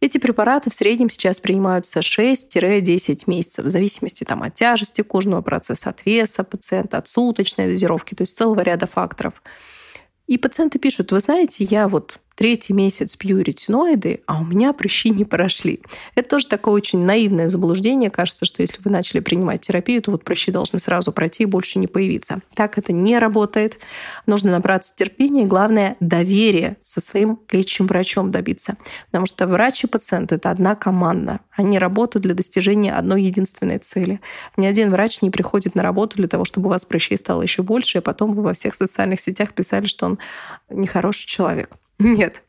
Эти 0.00 0.16
препараты 0.16 0.70
в 0.70 0.74
среднем 0.74 1.10
сейчас 1.10 1.40
принимаются 1.40 2.00
6-10 2.00 3.24
месяцев, 3.26 3.64
в 3.66 3.68
зависимости 3.68 4.24
там, 4.24 4.42
от 4.42 4.54
тяжести 4.54 5.02
кожного 5.02 5.42
процесса, 5.42 5.90
от 5.90 6.06
веса 6.06 6.42
пациента, 6.42 6.96
от 6.96 7.08
суточной 7.08 7.66
дозировки, 7.66 8.14
то 8.14 8.22
есть 8.22 8.36
целого 8.36 8.60
ряда 8.60 8.86
факторов. 8.86 9.42
И 10.26 10.38
пациенты 10.38 10.78
пишут, 10.78 11.12
вы 11.12 11.20
знаете, 11.20 11.64
я 11.64 11.86
вот 11.86 12.18
третий 12.38 12.72
месяц 12.72 13.16
пью 13.16 13.40
ретиноиды, 13.40 14.20
а 14.26 14.40
у 14.40 14.44
меня 14.44 14.72
прыщи 14.72 15.10
не 15.10 15.24
прошли. 15.24 15.80
Это 16.14 16.28
тоже 16.28 16.46
такое 16.46 16.72
очень 16.72 17.00
наивное 17.00 17.48
заблуждение. 17.48 18.10
Кажется, 18.10 18.44
что 18.44 18.62
если 18.62 18.80
вы 18.84 18.92
начали 18.92 19.18
принимать 19.18 19.62
терапию, 19.62 20.00
то 20.00 20.12
вот 20.12 20.22
прыщи 20.22 20.52
должны 20.52 20.78
сразу 20.78 21.10
пройти 21.10 21.42
и 21.42 21.46
больше 21.46 21.80
не 21.80 21.88
появиться. 21.88 22.40
Так 22.54 22.78
это 22.78 22.92
не 22.92 23.18
работает. 23.18 23.78
Нужно 24.26 24.52
набраться 24.52 24.94
терпения 24.94 25.42
и, 25.42 25.46
главное, 25.46 25.96
доверие 25.98 26.76
со 26.80 27.00
своим 27.00 27.40
лечащим 27.50 27.88
врачом 27.88 28.30
добиться. 28.30 28.76
Потому 29.06 29.26
что 29.26 29.48
врач 29.48 29.82
и 29.82 29.88
пациент— 29.88 30.30
это 30.32 30.52
одна 30.52 30.76
команда. 30.76 31.40
Они 31.56 31.76
работают 31.76 32.22
для 32.22 32.34
достижения 32.34 32.94
одной 32.94 33.24
единственной 33.24 33.78
цели. 33.78 34.20
Ни 34.56 34.66
один 34.66 34.92
врач 34.92 35.22
не 35.22 35.30
приходит 35.30 35.74
на 35.74 35.82
работу 35.82 36.16
для 36.18 36.28
того, 36.28 36.44
чтобы 36.44 36.68
у 36.68 36.70
вас 36.70 36.84
прыщей 36.84 37.16
стало 37.16 37.42
еще 37.42 37.64
больше, 37.64 37.98
и 37.98 38.00
потом 38.00 38.30
вы 38.30 38.44
во 38.44 38.52
всех 38.52 38.76
социальных 38.76 39.20
сетях 39.20 39.54
писали, 39.54 39.86
что 39.86 40.06
он 40.06 40.18
нехороший 40.70 41.26
человек. 41.26 41.76
Нет. 41.98 42.42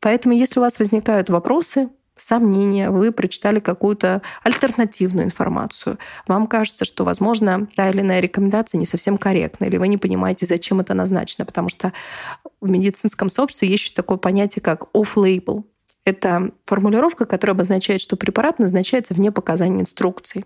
Поэтому, 0.00 0.34
если 0.34 0.60
у 0.60 0.62
вас 0.62 0.78
возникают 0.78 1.30
вопросы, 1.30 1.88
сомнения, 2.16 2.90
вы 2.90 3.12
прочитали 3.12 3.60
какую-то 3.60 4.22
альтернативную 4.42 5.26
информацию, 5.26 5.98
вам 6.28 6.46
кажется, 6.46 6.84
что, 6.84 7.04
возможно, 7.04 7.66
та 7.74 7.90
или 7.90 8.00
иная 8.00 8.20
рекомендация 8.20 8.78
не 8.78 8.86
совсем 8.86 9.18
корректна, 9.18 9.64
или 9.64 9.76
вы 9.76 9.88
не 9.88 9.98
понимаете, 9.98 10.46
зачем 10.46 10.80
это 10.80 10.94
назначено, 10.94 11.44
потому 11.44 11.68
что 11.68 11.92
в 12.60 12.68
медицинском 12.68 13.28
сообществе 13.28 13.68
есть 13.68 13.84
еще 13.84 13.94
такое 13.94 14.18
понятие, 14.18 14.62
как 14.62 14.84
off-label. 14.94 15.64
Это 16.04 16.50
формулировка, 16.66 17.24
которая 17.24 17.54
обозначает, 17.54 18.00
что 18.00 18.16
препарат 18.16 18.58
назначается 18.58 19.14
вне 19.14 19.32
показаний 19.32 19.80
инструкции. 19.80 20.44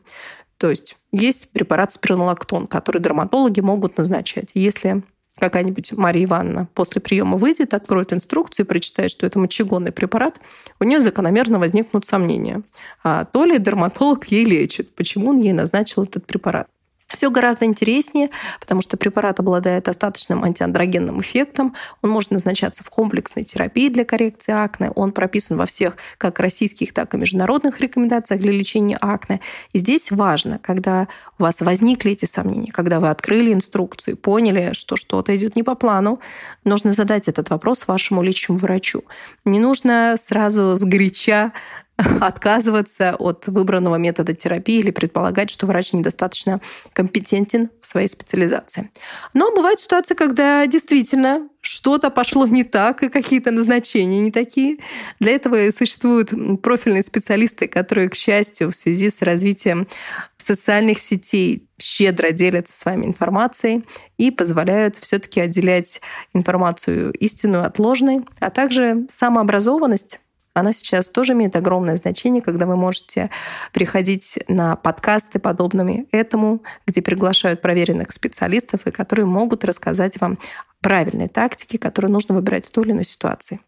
То 0.57 0.71
есть 0.71 0.97
есть 1.13 1.51
препарат 1.53 1.93
спирнолактон, 1.93 2.67
который 2.67 3.03
дерматологи 3.03 3.61
могут 3.61 3.99
назначать. 3.99 4.51
Если 4.55 5.03
какая-нибудь 5.39 5.93
Мария 5.93 6.25
Ивановна 6.25 6.69
после 6.75 7.01
приема 7.01 7.37
выйдет, 7.37 7.75
откроет 7.75 8.13
инструкцию 8.13 8.67
прочитает, 8.67 9.11
что 9.11 9.27
это 9.27 9.39
мочегонный 9.39 9.93
препарат, 9.93 10.41
у 10.81 10.85
нее 10.85 11.01
закономерно 11.01 11.59
возникнут 11.59 12.07
сомнения. 12.07 12.63
А 13.03 13.25
то 13.25 13.45
ли 13.45 13.59
дерматолог 13.59 14.27
ей 14.27 14.45
лечит, 14.45 14.95
почему 14.95 15.31
он 15.31 15.41
ей 15.41 15.53
назначил 15.53 16.05
этот 16.05 16.27
препарат. 16.27 16.69
Все 17.15 17.31
гораздо 17.31 17.65
интереснее, 17.65 18.29
потому 18.61 18.83
что 18.83 18.99
препарат 18.99 19.41
обладает 19.41 19.85
достаточным 19.85 20.45
антиандрогенным 20.45 21.23
эффектом. 21.23 21.75
Он 22.03 22.11
может 22.11 22.31
назначаться 22.33 22.85
в 22.85 22.91
комплексной 22.91 23.45
терапии 23.45 23.89
для 23.89 24.05
коррекции 24.05 24.53
акне. 24.53 24.91
Он 24.91 25.13
прописан 25.13 25.57
во 25.57 25.65
всех 25.65 25.97
как 26.19 26.39
российских, 26.39 26.93
так 26.93 27.15
и 27.15 27.17
международных 27.17 27.81
рекомендациях 27.81 28.43
для 28.43 28.53
лечения 28.53 28.99
акне. 29.01 29.41
И 29.73 29.79
здесь 29.79 30.11
важно, 30.11 30.59
когда 30.59 31.09
у 31.39 31.45
вас 31.45 31.63
возникли 31.63 32.13
эти 32.13 32.27
сомнения, 32.27 32.73
когда 32.73 33.01
вы 33.01 33.09
открыли 33.09 33.55
инструкцию, 33.55 34.19
поняли, 34.19 34.75
что 34.75 34.97
что-то 34.97 35.35
идет 35.35 35.57
не 35.57 35.63
по 35.63 35.75
плану, 35.75 36.21
нужно 36.65 36.93
задать 36.93 37.27
этот 37.27 37.49
вопрос 37.49 37.87
вашему 37.87 38.23
лечащему 38.23 38.59
врачу. 38.59 39.05
Не 39.47 39.61
нужно 39.61 40.17
сразу 40.19 40.77
сгоряча 40.77 41.53
отказываться 42.21 43.17
от 43.19 43.49
выбранного 43.49 43.97
метода 43.97 44.33
терапии 44.33 44.79
или 44.79 44.91
предполагать, 44.91 45.51
что 45.51 45.67
врач 45.67 45.93
недостаточно 45.93 46.61
компетентен 46.93 47.71
в 47.81 47.87
своей 47.87 48.07
специализации. 48.07 48.91
Но 49.35 49.51
бывают 49.51 49.81
ситуации, 49.81 50.15
когда 50.15 50.65
действительно 50.67 51.49
что-то 51.61 52.11
пошло 52.11 52.47
не 52.47 52.63
так, 52.63 53.03
и 53.03 53.09
какие-то 53.09 53.51
назначения 53.51 54.21
не 54.21 54.31
такие. 54.31 54.79
Для 55.19 55.33
этого 55.33 55.61
и 55.61 55.73
существуют 55.73 56.33
профильные 56.63 57.03
специалисты, 57.03 57.67
которые, 57.67 58.09
к 58.09 58.15
счастью, 58.15 58.71
в 58.71 58.77
связи 58.77 59.11
с 59.11 59.21
развитием 59.21 59.89
социальных 60.37 61.01
сетей 61.01 61.69
щедро 61.81 62.31
делятся 62.31 62.77
с 62.77 62.85
вами 62.85 63.07
информацией 63.07 63.85
и 64.19 64.31
позволяют 64.31 64.97
все-таки 64.97 65.41
отделять 65.41 66.01
информацию 66.33 67.13
истинную 67.13 67.67
от 67.67 67.79
ложной, 67.81 68.21
а 68.39 68.51
также 68.51 69.07
самообразованность 69.09 70.21
она 70.61 70.73
сейчас 70.73 71.09
тоже 71.09 71.33
имеет 71.33 71.57
огромное 71.57 71.97
значение, 71.97 72.43
когда 72.43 72.67
вы 72.67 72.77
можете 72.77 73.31
приходить 73.73 74.39
на 74.49 74.77
подкасты 74.77 75.39
подобными 75.39 76.07
этому, 76.13 76.63
где 76.87 77.03
приглашают 77.03 77.63
проверенных 77.63 78.13
специалистов 78.13 78.87
и 78.87 78.91
которые 78.91 79.27
могут 79.27 79.65
рассказать 79.65 80.21
вам 80.21 80.39
правильные 80.81 81.29
тактики, 81.29 81.77
которые 81.77 82.11
нужно 82.13 82.35
выбирать 82.35 82.67
в 82.67 82.71
той 82.71 82.85
или 82.85 82.93
иной 82.93 83.05
ситуации. 83.05 83.61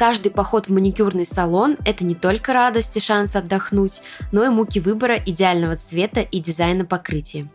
Каждый 0.00 0.30
поход 0.30 0.66
в 0.66 0.72
маникюрный 0.72 1.26
салон– 1.26 1.76
это 1.84 2.06
не 2.06 2.14
только 2.14 2.54
радость 2.54 2.96
и 2.96 3.00
шанс 3.00 3.36
отдохнуть, 3.36 4.00
но 4.32 4.46
и 4.46 4.48
муки 4.48 4.80
выбора 4.80 5.16
идеального 5.16 5.76
цвета 5.76 6.20
и 6.20 6.40
дизайна 6.40 6.86
покрытия. 6.86 7.48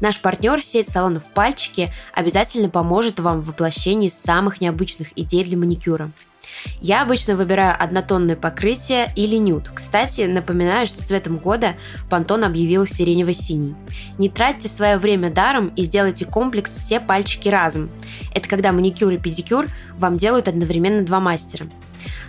Наш 0.00 0.20
партнер, 0.20 0.60
сеть 0.60 0.88
салонов 0.88 1.22
«Пальчики», 1.32 1.92
обязательно 2.12 2.70
поможет 2.70 3.20
вам 3.20 3.40
в 3.40 3.46
воплощении 3.46 4.08
самых 4.08 4.60
необычных 4.60 5.16
идей 5.16 5.44
для 5.44 5.56
маникюра. 5.56 6.10
Я 6.80 7.02
обычно 7.02 7.36
выбираю 7.36 7.74
однотонное 7.78 8.36
покрытие 8.36 9.12
или 9.16 9.36
нюд. 9.36 9.70
Кстати, 9.74 10.22
напоминаю, 10.22 10.86
что 10.86 11.04
цветом 11.04 11.38
года 11.38 11.74
Pantone 12.10 12.44
объявил 12.44 12.86
сиренево-синий. 12.86 13.74
Не 14.18 14.28
тратьте 14.28 14.68
свое 14.68 14.98
время 14.98 15.30
даром 15.30 15.68
и 15.68 15.84
сделайте 15.84 16.24
комплекс 16.26 16.72
все 16.72 17.00
пальчики 17.00 17.48
разом. 17.48 17.90
Это 18.34 18.48
когда 18.48 18.72
маникюр 18.72 19.12
и 19.12 19.18
педикюр 19.18 19.66
вам 19.98 20.16
делают 20.16 20.48
одновременно 20.48 21.04
два 21.04 21.20
мастера. 21.20 21.66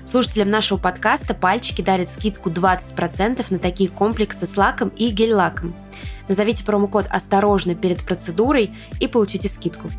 Слушателям 0.05 0.47
нашего 0.47 0.77
подкаста 0.77 1.33
пальчики 1.33 1.81
дарят 1.81 2.11
скидку 2.11 2.49
20% 2.49 3.45
на 3.49 3.59
такие 3.59 3.89
комплексы 3.89 4.47
с 4.47 4.55
лаком 4.55 4.89
и 4.89 5.09
гель-лаком. 5.09 5.75
Назовите 6.29 6.63
промокод 6.63 7.05
«Осторожно» 7.09 7.75
перед 7.75 8.03
процедурой 8.03 8.71
и 8.99 9.07
получите 9.07 9.49
скидку. 9.49 9.89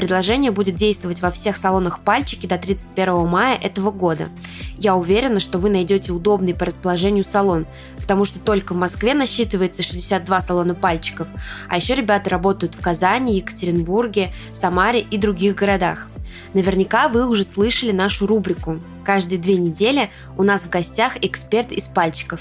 Предложение 0.00 0.50
будет 0.50 0.76
действовать 0.76 1.20
во 1.20 1.30
всех 1.30 1.58
салонах 1.58 2.00
пальчики 2.00 2.46
до 2.46 2.56
31 2.56 3.28
мая 3.28 3.54
этого 3.54 3.90
года. 3.90 4.30
Я 4.78 4.96
уверена, 4.96 5.40
что 5.40 5.58
вы 5.58 5.68
найдете 5.68 6.10
удобный 6.12 6.54
по 6.54 6.64
расположению 6.64 7.22
салон, 7.22 7.66
потому 7.98 8.24
что 8.24 8.38
только 8.38 8.72
в 8.72 8.78
Москве 8.78 9.12
насчитывается 9.12 9.82
62 9.82 10.40
салона 10.40 10.74
пальчиков, 10.74 11.28
а 11.68 11.76
еще 11.76 11.94
ребята 11.96 12.30
работают 12.30 12.76
в 12.76 12.80
Казани, 12.80 13.36
Екатеринбурге, 13.36 14.32
Самаре 14.54 15.02
и 15.02 15.18
других 15.18 15.56
городах. 15.56 16.08
Наверняка 16.54 17.10
вы 17.10 17.28
уже 17.28 17.44
слышали 17.44 17.92
нашу 17.92 18.26
рубрику. 18.26 18.80
Каждые 19.04 19.38
две 19.38 19.56
недели 19.56 20.08
у 20.38 20.44
нас 20.44 20.62
в 20.62 20.70
гостях 20.70 21.18
эксперт 21.20 21.72
из 21.72 21.88
пальчиков. 21.88 22.40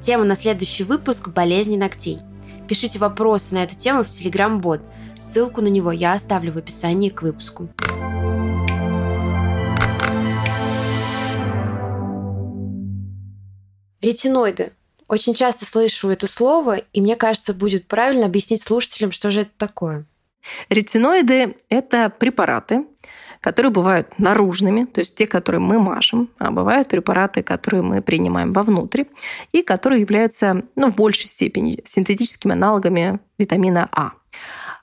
Тема 0.00 0.24
на 0.24 0.36
следующий 0.36 0.84
выпуск– 0.84 1.28
болезни 1.34 1.76
ногтей. 1.76 2.20
Пишите 2.66 2.98
вопросы 2.98 3.54
на 3.54 3.64
эту 3.64 3.76
тему 3.76 4.04
в 4.04 4.06
Telegram-бот– 4.06 4.80
Ссылку 5.20 5.60
на 5.60 5.68
него 5.68 5.90
я 5.92 6.14
оставлю 6.14 6.52
в 6.52 6.58
описании 6.58 7.10
к 7.10 7.22
выпуску. 7.22 7.68
Ретиноиды. 14.00 14.72
Очень 15.08 15.34
часто 15.34 15.64
слышу 15.64 16.10
это 16.10 16.28
слово, 16.28 16.76
и 16.76 17.00
мне 17.00 17.16
кажется, 17.16 17.52
будет 17.52 17.86
правильно 17.88 18.26
объяснить 18.26 18.62
слушателям, 18.62 19.10
что 19.10 19.30
же 19.30 19.40
это 19.40 19.50
такое. 19.56 20.04
Ретиноиды– 20.68 21.56
это 21.68 22.10
препараты, 22.10 22.84
которые 23.40 23.72
бывают 23.72 24.18
наружными, 24.18 24.84
то 24.84 25.00
есть 25.00 25.14
те, 25.14 25.26
которые 25.26 25.60
мы 25.60 25.80
мажем, 25.80 26.30
а 26.38 26.50
бывают 26.50 26.88
препараты, 26.88 27.42
которые 27.42 27.82
мы 27.82 28.02
принимаем 28.02 28.52
вовнутрь, 28.52 29.04
и 29.52 29.62
которые 29.62 30.00
являются 30.00 30.62
ну, 30.76 30.90
в 30.90 30.94
большей 30.94 31.28
степени 31.28 31.82
синтетическими 31.84 32.52
аналогами 32.52 33.20
витамина 33.38 33.88
А. 33.92 34.12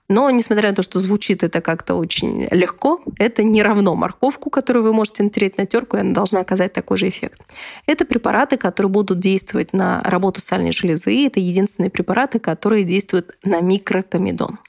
Но, 0.08 0.30
несмотря 0.30 0.70
на 0.70 0.76
то, 0.76 0.84
что 0.84 1.00
звучит 1.00 1.44
это 1.44 1.62
как-то 1.62 1.96
очень 1.96 2.48
легко, 2.52 3.02
это 3.18 3.41
не 3.44 3.63
равно 3.63 3.96
морковку, 3.96 4.52
которую 4.52 4.84
вы 4.84 4.94
можете 4.94 5.24
натереть 5.24 5.58
на 5.58 5.65
терку, 5.65 5.98
и 5.98 6.02
она 6.02 6.13
должна 6.13 6.41
оказать 6.41 6.74
такой 6.74 6.98
же 6.98 7.10
эффект. 7.10 7.41
Это 7.88 8.06
препараты, 8.06 8.58
которые 8.58 8.91
будут 8.91 9.20
действовать 9.20 9.74
на 9.74 10.04
работу 10.04 10.41
сальной 10.41 10.72
железы. 10.72 11.26
Это 11.26 11.39
единственные 11.39 11.89
препараты, 11.89 12.38
которые 12.38 12.84
действуют 12.84 13.36
на 13.44 13.62
микрокомедон. 13.62 14.60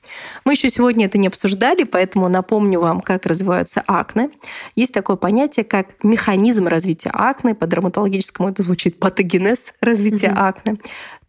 Мы 0.46 0.53
еще 0.55 0.70
сегодня 0.70 1.05
это 1.05 1.18
не 1.18 1.27
обсуждали, 1.27 1.85
поэтому 1.85 2.29
напомню 2.29 2.81
вам, 2.81 3.03
как 3.03 3.27
развиваются 3.27 3.83
акне. 3.87 4.31
Есть 4.75 4.94
такое 4.94 5.16
понятие, 5.16 5.64
как 5.64 6.03
механизм 6.03 6.66
развития 6.66 7.11
акне. 7.12 7.55
По 7.55 7.66
дерматологическому 7.66 8.49
это 8.49 8.62
звучит 8.62 8.99
патогенез 8.99 9.75
развития 9.81 10.29
mm-hmm. 10.29 10.49
акне 10.49 10.77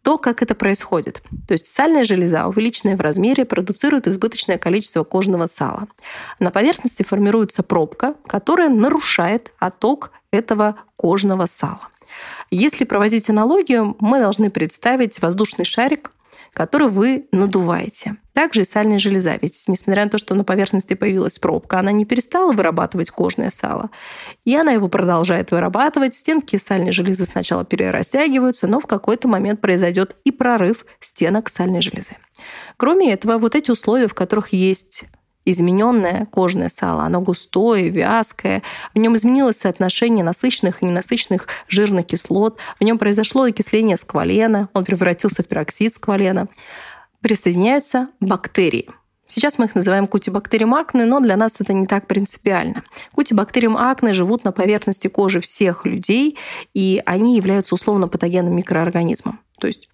то, 0.08 0.18
как 0.18 0.42
это 0.42 0.56
происходит. 0.56 1.22
То 1.50 1.52
есть 1.52 1.66
сальная 1.66 2.06
железа, 2.06 2.48
увеличенная 2.48 2.96
в 2.96 3.02
размере, 3.02 3.44
продуцирует 3.44 4.08
избыточное 4.08 4.58
количество 4.58 5.04
кожного 5.04 5.48
сала. 5.48 5.90
На 6.40 6.50
поверхности 6.50 7.04
формируется 7.04 7.62
пробка, 7.62 8.16
которая 8.26 8.70
нарушает 8.70 9.52
отток 9.60 10.12
этого 10.32 10.78
кожного 10.96 11.46
сала. 11.46 11.90
Если 12.52 12.86
проводить 12.86 13.30
аналогию, 13.30 13.98
мы 14.00 14.20
должны 14.20 14.50
представить 14.50 15.22
воздушный 15.22 15.66
шарик, 15.66 16.12
который 16.58 16.88
вы 16.88 17.28
надуваете. 17.32 18.16
Также 18.34 18.62
и 18.62 18.66
сальная 18.66 18.98
железа. 18.98 19.38
Ведь 19.40 19.64
несмотря 19.68 20.06
на 20.06 20.10
то, 20.10 20.18
что 20.18 20.34
на 20.34 20.44
поверхности 20.44 20.96
появилась 20.96 21.38
пробка, 21.38 21.78
она 21.78 21.92
не 21.92 22.04
перестала 22.04 22.52
вырабатывать 22.52 23.12
кожное 23.12 23.52
сало. 23.52 23.92
И 24.44 24.56
она 24.56 24.72
его 24.72 24.88
продолжает 24.88 25.52
вырабатывать. 25.52 26.16
Стенки 26.16 26.56
сальной 26.56 26.92
железы 26.92 27.26
сначала 27.26 27.64
перерастягиваются, 27.64 28.66
но 28.66 28.80
в 28.80 28.88
какой-то 28.88 29.28
момент 29.28 29.62
произойдет 29.62 30.16
и 30.24 30.32
прорыв 30.32 30.88
стенок 31.00 31.50
сальной 31.50 31.82
железы. 31.82 32.18
Кроме 32.78 33.14
этого, 33.14 33.38
вот 33.38 33.54
эти 33.54 33.70
условия, 33.70 34.08
в 34.08 34.16
которых 34.16 34.52
есть 34.52 35.06
измененное 35.50 36.26
кожное 36.26 36.70
сало. 36.70 37.04
Оно 37.04 37.22
густое, 37.22 37.90
вязкое. 37.90 38.64
В 38.94 38.98
нем 38.98 39.16
изменилось 39.16 39.58
соотношение 39.58 40.24
насыщенных 40.24 40.82
и 40.82 40.86
ненасыщенных 40.86 41.48
жирных 41.68 42.06
кислот. 42.06 42.58
В 42.80 42.84
нем 42.84 42.98
произошло 42.98 43.44
окисление 43.44 43.98
сквалена. 43.98 44.70
Он 44.74 44.86
превратился 44.86 45.44
в 45.44 45.48
пероксид 45.48 45.94
сквалена. 45.94 46.48
Присоединяются 47.22 48.10
бактерии. 48.20 48.90
Сейчас 49.26 49.58
мы 49.60 49.66
их 49.66 49.76
называем 49.76 50.08
кутибактериум 50.08 50.74
акне, 50.74 51.06
но 51.06 51.20
для 51.20 51.36
нас 51.36 51.58
это 51.60 51.74
не 51.74 51.86
так 51.86 52.08
принципиально. 52.08 52.84
Кутибактериум 53.14 53.78
акне 53.78 54.14
живут 54.14 54.46
на 54.46 54.54
поверхности 54.54 55.10
кожи 55.10 55.42
всех 55.42 55.86
людей, 55.86 56.38
и 56.74 57.02
они 57.06 57.36
являются 57.36 57.76
условно 57.76 58.08
патогенным 58.08 58.56
микроорганизмом. 58.56 59.42
То 59.60 59.68
есть 59.68 59.90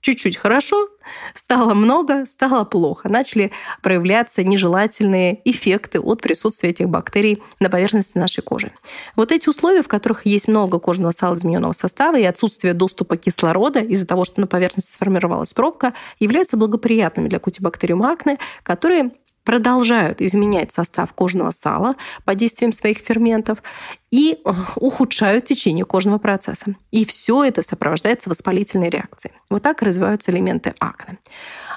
чуть-чуть 0.00 0.36
хорошо, 0.36 0.88
стало 1.34 1.74
много, 1.74 2.26
стало 2.26 2.64
плохо. 2.64 3.08
Начали 3.08 3.52
проявляться 3.82 4.42
нежелательные 4.42 5.40
эффекты 5.44 6.00
от 6.00 6.20
присутствия 6.20 6.70
этих 6.70 6.88
бактерий 6.88 7.42
на 7.60 7.70
поверхности 7.70 8.18
нашей 8.18 8.42
кожи. 8.42 8.72
Вот 9.16 9.32
эти 9.32 9.48
условия, 9.48 9.82
в 9.82 9.88
которых 9.88 10.26
есть 10.26 10.48
много 10.48 10.78
кожного 10.78 11.10
сала 11.10 11.34
измененного 11.34 11.72
состава 11.72 12.18
и 12.18 12.24
отсутствие 12.24 12.74
доступа 12.74 13.16
кислорода 13.16 13.80
из-за 13.80 14.06
того, 14.06 14.24
что 14.24 14.40
на 14.40 14.46
поверхности 14.46 14.92
сформировалась 14.92 15.52
пробка, 15.52 15.94
являются 16.18 16.56
благоприятными 16.56 17.28
для 17.28 17.38
кутибактериум 17.38 18.02
акне, 18.02 18.38
которые 18.62 19.10
продолжают 19.48 20.20
изменять 20.20 20.72
состав 20.72 21.14
кожного 21.14 21.52
сала 21.52 21.96
под 22.26 22.36
действием 22.36 22.70
своих 22.70 22.98
ферментов 22.98 23.62
и 24.10 24.42
э, 24.44 24.50
ухудшают 24.76 25.46
течение 25.46 25.86
кожного 25.86 26.18
процесса. 26.18 26.74
И 26.90 27.06
все 27.06 27.44
это 27.44 27.62
сопровождается 27.62 28.28
воспалительной 28.28 28.90
реакцией. 28.90 29.32
Вот 29.48 29.62
так 29.62 29.80
развиваются 29.80 30.32
элементы 30.32 30.74
акне. 30.80 31.16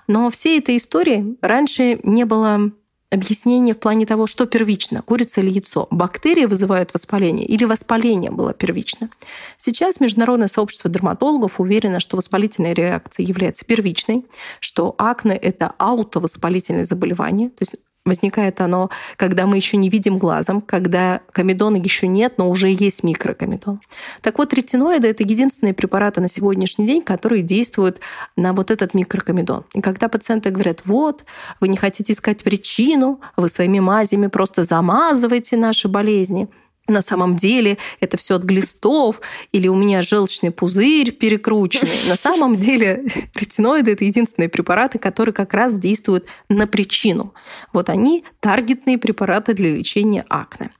Но 0.08 0.30
всей 0.30 0.60
этой 0.60 0.76
истории 0.76 1.38
раньше 1.42 2.02
не 2.04 2.26
было 2.26 2.72
объяснение 3.12 3.76
в 3.76 3.80
плане 3.80 4.06
того, 4.06 4.26
что 4.26 4.46
первично, 4.46 5.02
курица 5.02 5.42
или 5.42 5.50
яйцо. 5.50 5.88
Бактерии 5.92 6.46
вызывают 6.46 6.94
воспаление 6.94 7.46
или 7.46 7.66
воспаление 7.66 8.32
было 8.32 8.54
первично. 8.54 9.10
Сейчас 9.58 10.00
международное 10.00 10.48
сообщество 10.48 10.90
дерматологов 10.90 11.60
уверено, 11.60 12.00
что 12.00 12.18
воспалительная 12.18 12.74
реакция 12.74 13.26
является 13.26 13.66
первичной, 13.66 14.26
что 14.60 14.96
акне— 14.98 15.36
это 15.42 15.74
аутовоспалительное 15.78 16.86
заболевание, 16.86 17.50
то 17.50 17.58
есть 17.60 17.76
Возникает 18.04 18.62
оно, 18.62 18.90
когда 19.16 19.46
мы 19.46 19.58
еще 19.58 19.78
не 19.78 19.90
видим 19.90 20.18
глазом, 20.18 20.62
когда 20.62 21.22
комедона 21.32 21.78
еще 21.78 22.08
нет, 22.08 22.34
но 22.38 22.50
уже 22.50 22.70
есть 22.70 23.04
микрокомедон. 23.04 23.80
Так 24.22 24.40
вот, 24.40 24.54
ретиноиды— 24.56 25.08
это 25.10 25.22
единственные 25.22 25.76
препараты 25.76 26.20
на 26.20 26.28
сегодняшний 26.28 26.88
день, 26.88 27.04
которые 27.04 27.44
действуют 27.44 28.00
на 28.36 28.54
вот 28.54 28.72
этот 28.72 28.96
микрокомедон. 28.96 29.66
И 29.76 29.82
когда 29.82 30.10
пациенты 30.10 30.50
говорят, 30.50 30.82
вот, 30.86 31.26
вы 31.60 31.68
не 31.68 31.78
хотите 31.78 32.14
искать 32.14 32.44
причину, 32.44 33.22
вы 33.38 33.50
своими 33.50 33.80
мазями 33.80 34.28
просто 34.28 34.64
замазываете 34.64 35.56
наши 35.56 35.88
болезни— 35.88 36.50
на 36.88 37.02
самом 37.02 37.36
деле 37.36 37.78
это 38.00 38.18
все 38.18 38.36
от 38.36 38.44
глистов, 38.44 39.22
или 39.52 39.68
у 39.68 39.76
меня 39.76 40.02
желчный 40.02 40.52
пузырь 40.52 41.12
перекрученный. 41.12 42.08
На 42.08 42.16
самом 42.16 42.58
деле 42.58 43.06
ретиноиды– 43.36 43.92
это 43.94 44.04
единственные 44.04 44.50
препараты, 44.50 45.00
которые 45.00 45.34
как 45.34 45.54
раз 45.54 45.78
действуют 45.78 46.26
на 46.50 46.68
причину. 46.68 47.34
Вот 47.74 47.90
они– 47.90 48.26
таргетные 48.40 48.98
препараты 48.98 49.54
для 49.54 49.76
лечения 49.76 50.26
акне. 50.30 50.72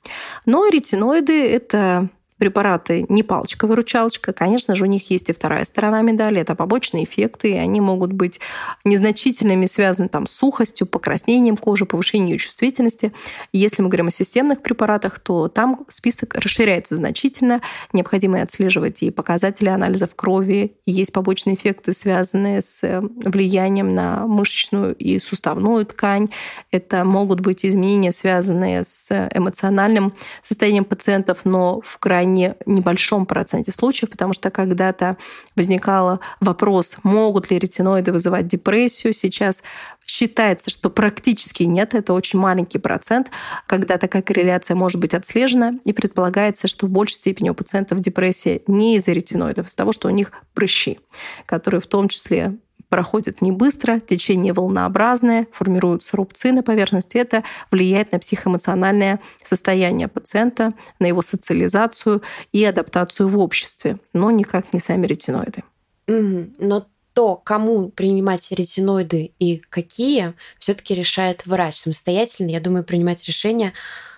Но 0.46 0.68
ретиноиды– 0.68 1.48
это 1.48 2.10
препараты 2.42 3.06
не 3.08 3.22
палочка-выручалочка. 3.22 4.34
Конечно 4.34 4.74
же, 4.74 4.86
у 4.86 4.88
них 4.88 5.12
есть 5.12 5.30
и 5.30 5.34
вторая 5.34 5.64
сторона 5.64 6.02
медали. 6.02 6.42
Это 6.42 6.56
побочные 6.56 7.04
эффекты, 7.04 7.52
и 7.52 7.56
они 7.56 7.80
могут 7.82 8.14
быть 8.14 8.40
незначительными, 8.84 9.68
связаны 9.68 10.10
там, 10.10 10.26
с 10.26 10.32
сухостью, 10.32 10.88
покраснением 10.88 11.56
кожи, 11.56 11.86
повышением 11.86 12.40
чувствительности. 12.40 13.14
Если 13.54 13.84
мы 13.84 13.90
говорим 13.90 14.08
о 14.08 14.12
системных 14.12 14.64
препаратах, 14.64 15.20
то 15.20 15.50
там 15.50 15.86
список 15.88 16.34
расширяется 16.34 16.96
значительно. 16.96 17.62
Необходимо 17.94 18.42
отслеживать 18.42 19.04
и 19.04 19.12
показатели 19.12 19.70
анализов 19.70 20.16
крови. 20.16 20.78
Есть 20.88 21.14
побочные 21.14 21.56
эффекты, 21.56 21.94
связанные 21.94 22.64
с 22.64 22.82
э, 22.82 23.02
влиянием 23.02 23.88
на 23.88 24.26
мышечную 24.26 24.96
и 24.96 25.20
суставную 25.20 25.86
ткань. 25.86 26.30
Это 26.72 27.06
могут 27.06 27.40
быть 27.40 27.64
изменения, 27.64 28.12
связанные 28.12 28.84
с 28.84 29.30
эмоциональным 29.32 30.16
состоянием 30.42 30.86
пациентов, 30.86 31.42
но 31.44 31.82
в 31.82 32.00
крайне 32.00 32.31
не 32.34 32.56
небольшом 32.66 33.26
проценте 33.26 33.72
случаев, 33.72 34.10
потому 34.10 34.34
что 34.34 34.50
когда-то 34.50 35.18
возникал 35.56 36.20
вопрос, 36.40 36.96
могут 37.04 37.52
ли 37.52 37.60
ретиноиды 37.60 38.12
вызывать 38.12 38.48
депрессию. 38.48 39.14
Сейчас 39.14 39.64
считается, 40.06 40.70
что 40.70 40.90
практически 40.90 41.64
нет, 41.64 41.94
это 41.94 42.14
очень 42.14 42.40
маленький 42.40 42.80
процент, 42.80 43.30
когда 43.68 43.98
такая 43.98 44.22
корреляция 44.22 44.76
может 44.76 45.00
быть 45.00 45.14
отслежена, 45.14 45.74
и 45.86 45.94
предполагается, 45.94 46.68
что 46.68 46.88
в 46.88 46.90
большей 46.90 47.16
степени 47.16 47.50
у 47.50 47.54
пациентов 47.54 48.00
депрессия 48.02 48.62
не 48.68 48.98
из-за 48.98 49.12
ретиноидов, 49.12 49.66
а 49.66 49.68
из-за 49.68 49.78
того, 49.78 49.92
что 49.92 50.08
у 50.08 50.12
них 50.12 50.32
прыщи, 50.54 51.00
которые 51.46 51.82
в 51.82 51.88
том 51.88 52.10
числе 52.10 52.58
проходит 52.92 53.42
не 53.42 53.52
быстро, 53.52 54.02
течение 54.02 54.52
волнообразное, 54.52 55.48
формируются 55.52 56.18
рубцы 56.18 56.52
на 56.52 56.62
поверхности. 56.62 57.18
Это 57.18 57.44
влияет 57.72 58.12
на 58.12 58.20
психоэмоциональное 58.20 59.22
состояние 59.42 60.10
пациента, 60.10 60.74
на 61.00 61.08
его 61.08 61.22
социализацию 61.22 62.22
и 62.52 62.64
адаптацию 62.66 63.30
в 63.30 63.40
обществе, 63.40 63.98
но 64.14 64.30
никак 64.30 64.74
не 64.74 64.80
сами 64.80 65.08
ретиноиды. 65.08 65.64
Mm, 66.08 66.56
но 66.60 66.86
то, 67.14 67.38
кому 67.38 67.90
принимать 67.90 68.52
ретиноиды 68.52 69.32
и 69.40 69.58
какие, 69.70 70.34
все-таки 70.60 70.94
решает 70.94 71.46
врач 71.46 71.78
самостоятельно. 71.78 72.50
Я 72.50 72.60
думаю, 72.60 72.84
принимать 72.84 73.26
решение 73.26 73.72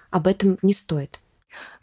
об 0.10 0.28
этом 0.28 0.58
не 0.64 0.74
стоит. 0.74 1.20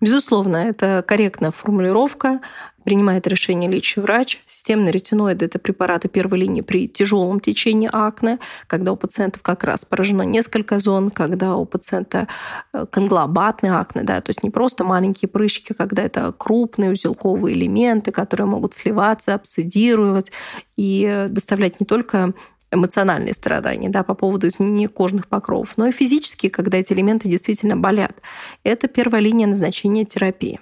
Безусловно, 0.00 0.57
это 0.57 1.05
корректная 1.07 1.50
формулировка. 1.50 2.40
Принимает 2.84 3.26
решение 3.26 3.70
лечащий 3.70 4.00
врач. 4.00 4.40
Системные 4.46 4.92
ретиноиды– 4.92 5.44
это 5.46 5.58
препараты 5.58 6.08
первой 6.08 6.38
линии 6.38 6.62
при 6.62 6.88
тяжелом 6.88 7.40
течении 7.40 7.88
акне, 7.92 8.38
когда 8.66 8.92
у 8.92 8.96
пациентов 8.96 9.42
как 9.42 9.64
раз 9.64 9.84
поражено 9.84 10.22
несколько 10.22 10.78
зон, 10.78 11.10
когда 11.10 11.56
у 11.56 11.66
пациента 11.66 12.28
э, 12.72 12.86
конглобатный 12.90 13.70
акне, 13.70 14.02
да, 14.02 14.20
то 14.20 14.30
есть 14.30 14.42
не 14.42 14.50
просто 14.50 14.84
маленькие 14.84 15.28
прыщики, 15.28 15.72
когда 15.72 16.02
это 16.02 16.32
крупные 16.36 16.90
узелковые 16.90 17.54
элементы, 17.54 18.12
которые 18.12 18.46
могут 18.46 18.74
сливаться, 18.74 19.34
обсидировать 19.34 20.32
и 20.76 21.26
доставлять 21.28 21.80
не 21.80 21.86
только 21.86 22.32
эмоциональные 22.72 23.34
страдания 23.34 23.88
да, 23.88 24.02
по 24.02 24.14
поводу 24.14 24.48
изменения 24.48 24.88
кожных 24.88 25.28
покровов, 25.28 25.74
но 25.76 25.86
и 25.86 25.92
физические, 25.92 26.50
когда 26.50 26.78
эти 26.78 26.92
элементы 26.92 27.28
действительно 27.28 27.76
болят. 27.76 28.16
Это 28.64 28.88
первая 28.88 29.20
линия 29.20 29.46
назначения 29.46 30.04
терапии. 30.04 30.60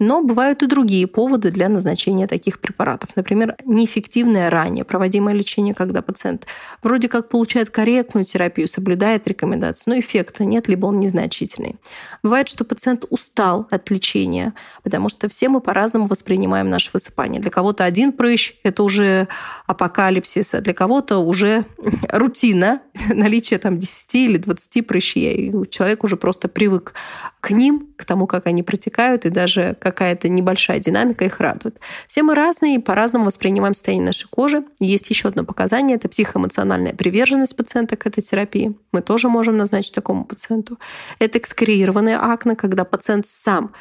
Но 0.00 0.22
бывают 0.22 0.62
и 0.62 0.66
другие 0.66 1.06
поводы 1.06 1.50
для 1.50 1.68
назначения 1.68 2.26
таких 2.26 2.58
препаратов. 2.58 3.10
Например, 3.16 3.54
неэффективное 3.64 4.50
ранее 4.50 4.84
проводимое 4.84 5.34
лечение, 5.34 5.74
когда 5.74 6.02
пациент 6.02 6.46
вроде 6.82 7.08
как 7.08 7.28
получает 7.28 7.70
корректную 7.70 8.24
терапию, 8.24 8.66
соблюдает 8.66 9.28
рекомендации, 9.28 9.90
но 9.90 9.98
эффекта 9.98 10.44
нет, 10.44 10.68
либо 10.68 10.86
он 10.86 10.98
незначительный. 11.00 11.76
Бывает, 12.22 12.48
что 12.48 12.64
пациент 12.64 13.04
устал 13.10 13.68
от 13.70 13.90
лечения, 13.90 14.54
потому 14.82 15.10
что 15.10 15.28
все 15.28 15.48
мы 15.48 15.60
по-разному 15.60 16.06
воспринимаем 16.06 16.70
наше 16.70 16.90
высыпание. 16.92 17.40
Для 17.40 17.50
кого-то 17.50 17.84
один 17.84 18.12
прыщ– 18.12 18.54
это 18.62 18.82
уже 18.82 19.28
апокалипсис, 19.66 20.54
а 20.54 20.60
для 20.60 20.72
кого-то 20.72 21.18
уже 21.18 21.64
рутина, 22.08 22.80
наличие 23.08 23.58
там 23.58 23.78
10 23.78 24.14
или 24.14 24.36
20 24.38 24.86
прыщей. 24.86 25.48
И 25.48 25.70
человек 25.70 26.04
уже 26.04 26.16
просто 26.16 26.48
привык 26.48 26.94
к 27.40 27.50
ним, 27.50 27.88
к 27.96 28.04
тому, 28.04 28.26
как 28.26 28.46
они 28.46 28.62
протекают, 28.62 29.26
и 29.26 29.30
даже 29.30 29.76
какая-то 29.90 30.28
небольшая 30.28 30.78
динамика 30.78 31.24
их 31.24 31.40
радует. 31.40 31.78
Все 32.06 32.22
мы 32.22 32.34
разные 32.34 32.76
и 32.76 32.78
по-разному 32.78 33.26
воспринимаем 33.26 33.74
состояние 33.74 34.06
нашей 34.06 34.28
кожи. 34.28 34.64
Есть 34.78 35.10
еще 35.10 35.28
одно 35.28 35.44
показание– 35.44 35.96
это 35.96 36.08
психоэмоциональная 36.08 36.94
приверженность 36.94 37.56
пациента 37.56 37.96
к 37.96 38.06
этой 38.06 38.22
терапии. 38.22 38.74
Мы 38.92 39.02
тоже 39.02 39.28
можем 39.28 39.56
назначить 39.56 39.94
такому 39.94 40.24
пациенту. 40.24 40.78
Это 41.18 41.38
экскреированные 41.38 42.16
акне, 42.16 42.56
когда 42.56 42.84
пациент 42.84 43.26
сам 43.26 43.72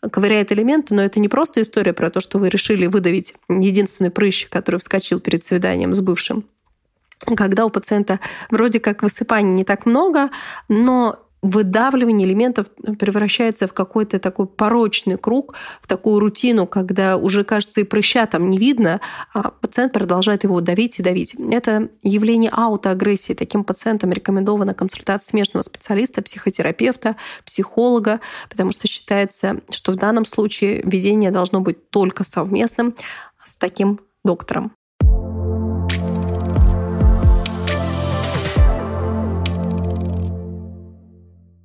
ковыряет 0.00 0.52
элементы, 0.52 0.94
но 0.94 1.02
это 1.02 1.18
не 1.18 1.28
просто 1.28 1.62
история 1.62 1.92
про 1.92 2.10
то, 2.10 2.20
что 2.20 2.38
вы 2.38 2.50
решили 2.50 2.86
выдавить 2.86 3.34
единственный 3.48 4.10
прыщ, 4.10 4.48
который 4.48 4.78
вскочил 4.78 5.20
перед 5.20 5.42
свиданием 5.42 5.94
с 5.94 6.00
бывшим 6.00 6.44
когда 7.36 7.64
у 7.64 7.70
пациента 7.70 8.20
вроде 8.50 8.80
как 8.80 9.02
высыпаний 9.02 9.50
не 9.50 9.64
так 9.64 9.86
много, 9.86 10.30
но 10.68 11.23
выдавливание 11.44 12.26
элементов 12.26 12.70
превращается 12.98 13.68
в 13.68 13.74
какой-то 13.74 14.18
такой 14.18 14.46
порочный 14.46 15.18
круг, 15.18 15.54
в 15.82 15.86
такую 15.86 16.18
рутину, 16.18 16.66
когда 16.66 17.18
уже, 17.18 17.44
кажется, 17.44 17.82
и 17.82 17.84
прыща 17.84 18.24
там 18.24 18.48
не 18.48 18.56
видно, 18.56 19.02
а 19.34 19.50
пациент 19.50 19.92
продолжает 19.92 20.44
его 20.44 20.62
давить 20.62 20.98
и 20.98 21.02
давить. 21.02 21.34
Это 21.34 21.90
явление 22.02 22.50
аутоагрессии. 22.50 23.34
Таким 23.34 23.62
пациентам 23.62 24.10
рекомендована 24.10 24.72
консультация 24.72 25.28
смежного 25.28 25.62
специалиста, 25.62 26.22
психотерапевта, 26.22 27.16
психолога, 27.44 28.20
потому 28.48 28.72
что 28.72 28.88
считается, 28.88 29.60
что 29.68 29.92
в 29.92 29.96
данном 29.96 30.24
случае 30.24 30.80
ведение 30.82 31.30
должно 31.30 31.60
быть 31.60 31.90
только 31.90 32.24
совместным 32.24 32.94
с 33.44 33.58
таким 33.58 34.00
доктором. 34.24 34.72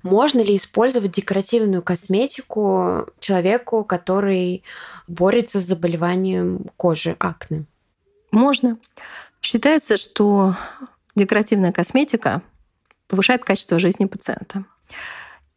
Можно 0.09 0.41
ли 0.41 0.57
использовать 0.57 1.11
декоративную 1.11 1.83
косметику 1.83 3.05
человеку, 3.19 3.83
который 3.83 4.63
борется 5.07 5.59
с 5.59 5.65
заболеванием 5.65 6.65
кожи, 6.77 7.15
акне? 7.19 7.65
Можно. 8.31 8.79
Считается, 9.39 9.97
что 9.97 10.55
декоративная 11.15 11.71
косметика 11.71 12.41
повышает 13.07 13.43
качество 13.43 13.77
жизни 13.77 14.05
пациента. 14.05 14.65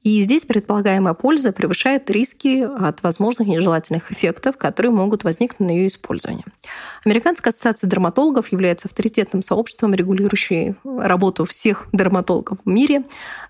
И 0.03 0.21
здесь 0.23 0.45
предполагаемая 0.45 1.15
польза 1.15 1.53
превышает 1.53 2.11
риски 2.11 2.63
от 2.63 3.03
возможных 3.03 3.47
нежелательных 3.47 4.11
эффектов, 4.11 4.57
которые 4.57 4.91
могут 4.91 5.23
возникнуть 5.23 5.61
на 5.61 5.73
ее 5.73 5.87
использовании. 5.87 6.45
Американская 7.05 7.53
ассоциация 7.53 7.89
дерматологов 7.89 8.51
является 8.51 8.89
авторитетным 8.89 9.43
сообществом, 9.43 9.95
регулирующим 9.95 10.77
работу 10.85 11.45
всех 11.45 11.87
дерматологов 11.93 12.59
в 12.65 12.69
мире, 12.69 13.05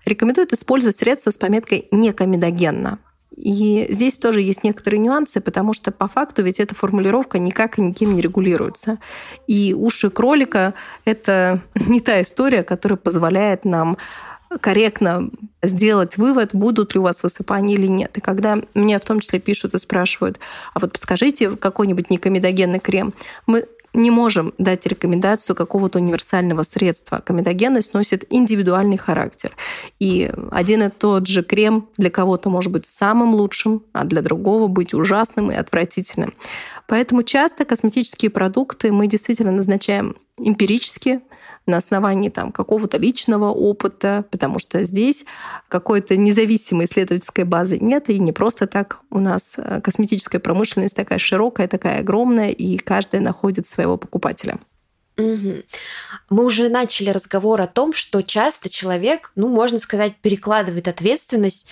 рекомендует 0.05 0.53
использовать 0.53 0.97
средства 0.97 1.31
с 1.31 1.37
пометкой 1.37 1.87
«некомедогенно». 1.91 2.99
И 3.35 3.87
здесь 3.89 4.19
тоже 4.19 4.41
есть 4.41 4.63
некоторые 4.63 4.99
нюансы, 4.99 5.41
потому 5.41 5.73
что 5.73 5.91
по 5.91 6.07
факту 6.07 6.43
ведь 6.43 6.59
эта 6.59 6.75
формулировка 6.75 7.39
никак 7.39 7.79
и 7.79 7.81
никем 7.81 8.13
не 8.13 8.21
регулируется. 8.21 8.99
И 9.47 9.73
уши 9.73 10.11
кролика— 10.11 10.75
это 11.05 11.61
не 11.87 11.99
та 11.99 12.21
история, 12.21 12.61
которая 12.61 12.97
позволяет 12.97 13.65
нам 13.65 13.97
корректно 14.59 15.29
сделать 15.61 16.17
вывод, 16.17 16.51
будут 16.53 16.93
ли 16.93 16.99
у 16.99 17.03
вас 17.03 17.23
высыпания 17.23 17.75
или 17.75 17.87
нет. 17.87 18.17
И 18.17 18.21
когда 18.21 18.59
мне 18.73 18.99
в 18.99 19.03
том 19.03 19.19
числе 19.19 19.39
пишут 19.39 19.73
и 19.73 19.77
спрашивают, 19.77 20.39
а 20.73 20.79
вот 20.79 20.91
подскажите 20.91 21.51
какой-нибудь 21.51 22.09
некомедогенный 22.09 22.79
крем, 22.79 23.13
мы 23.47 23.65
не 23.93 24.09
можем 24.09 24.53
дать 24.57 24.85
рекомендацию 24.87 25.55
какого-то 25.55 25.99
универсального 25.99 26.63
средства. 26.63 27.21
Комедогенность 27.23 27.93
носит 27.93 28.25
индивидуальный 28.29 28.97
характер. 28.97 29.55
И 29.99 30.31
один 30.51 30.83
и 30.83 30.89
тот 30.89 31.27
же 31.27 31.43
крем 31.43 31.87
для 31.97 32.09
кого-то 32.09 32.49
может 32.49 32.71
быть 32.71 32.87
самым 32.87 33.35
лучшим, 33.35 33.83
а 33.93 34.03
для 34.03 34.21
другого 34.21 34.67
быть 34.67 34.93
ужасным 34.93 35.51
и 35.51 35.55
отвратительным. 35.55 36.33
Поэтому 36.87 37.23
часто 37.23 37.65
косметические 37.65 38.31
продукты 38.31 38.91
мы 38.91 39.07
действительно 39.07 39.51
назначаем 39.51 40.15
эмпирически, 40.37 41.21
на 41.65 41.77
основании 41.77 42.29
там, 42.29 42.51
какого-то 42.51 42.97
личного 42.97 43.49
опыта, 43.49 44.25
потому 44.31 44.59
что 44.59 44.83
здесь 44.83 45.25
какой-то 45.69 46.17
независимой 46.17 46.85
исследовательской 46.85 47.45
базы 47.45 47.77
нет, 47.79 48.09
и 48.09 48.19
не 48.19 48.31
просто 48.31 48.67
так 48.67 48.99
у 49.09 49.19
нас 49.19 49.55
э, 49.57 49.81
косметическая 49.81 50.41
промышленность 50.41 50.95
такая 50.95 51.19
широкая, 51.19 51.67
такая 51.67 51.99
огромная, 51.99 52.49
и 52.49 52.77
каждая 52.77 53.21
находит 53.21 53.65
своего 53.67 53.97
покупателя. 53.97 54.59
Угу. 55.17 55.63
Мы 56.29 56.45
уже 56.45 56.69
начали 56.69 57.09
разговор 57.09 57.61
о 57.61 57.67
том, 57.67 57.93
что 57.93 58.23
часто 58.23 58.69
человек, 58.69 59.31
ну, 59.35 59.47
можно 59.47 59.77
сказать, 59.77 60.15
перекладывает 60.21 60.87
ответственность 60.87 61.67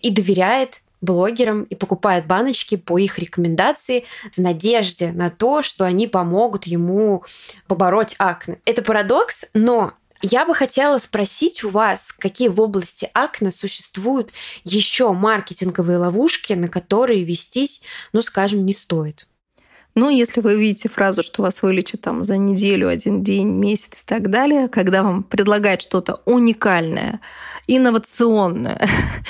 и 0.00 0.10
доверяет 0.10 0.82
блогерам 1.02 1.64
и 1.64 1.74
покупает 1.74 2.26
баночки 2.26 2.76
по 2.76 2.96
их 2.96 3.18
рекомендации 3.18 4.04
в 4.34 4.38
надежде 4.38 5.12
на 5.12 5.30
то, 5.30 5.62
что 5.62 5.84
они 5.84 6.06
помогут 6.06 6.64
ему 6.64 7.24
побороть 7.66 8.14
акне. 8.18 8.60
Это 8.64 8.80
парадокс, 8.80 9.44
но 9.52 9.92
Я 10.24 10.46
бы 10.46 10.54
хотела 10.54 10.98
спросить 10.98 11.64
у 11.64 11.70
вас, 11.70 12.12
какие 12.16 12.46
в 12.46 12.60
области 12.60 13.10
акне 13.12 13.50
существуют 13.50 14.30
еще 14.62 15.12
маркетинговые 15.12 15.98
ловушки, 15.98 16.52
на 16.52 16.68
которые 16.68 17.24
вестись, 17.24 17.82
ну, 18.12 18.22
скажем, 18.22 18.64
не 18.64 18.72
стоит. 18.72 19.26
Ну, 19.94 20.08
если 20.08 20.40
вы 20.40 20.58
видите 20.58 20.88
фразу, 20.88 21.22
что 21.22 21.42
вас 21.42 21.62
вылечат 21.62 22.00
там 22.00 22.24
за 22.24 22.38
неделю, 22.38 22.88
один 22.88 23.22
день, 23.22 23.48
месяц 23.48 24.02
и 24.02 24.06
так 24.06 24.30
далее, 24.30 24.68
когда 24.68 25.02
вам 25.02 25.22
предлагают 25.22 25.82
что-то 25.82 26.20
уникальное, 26.24 27.20
инновационное, 27.66 28.80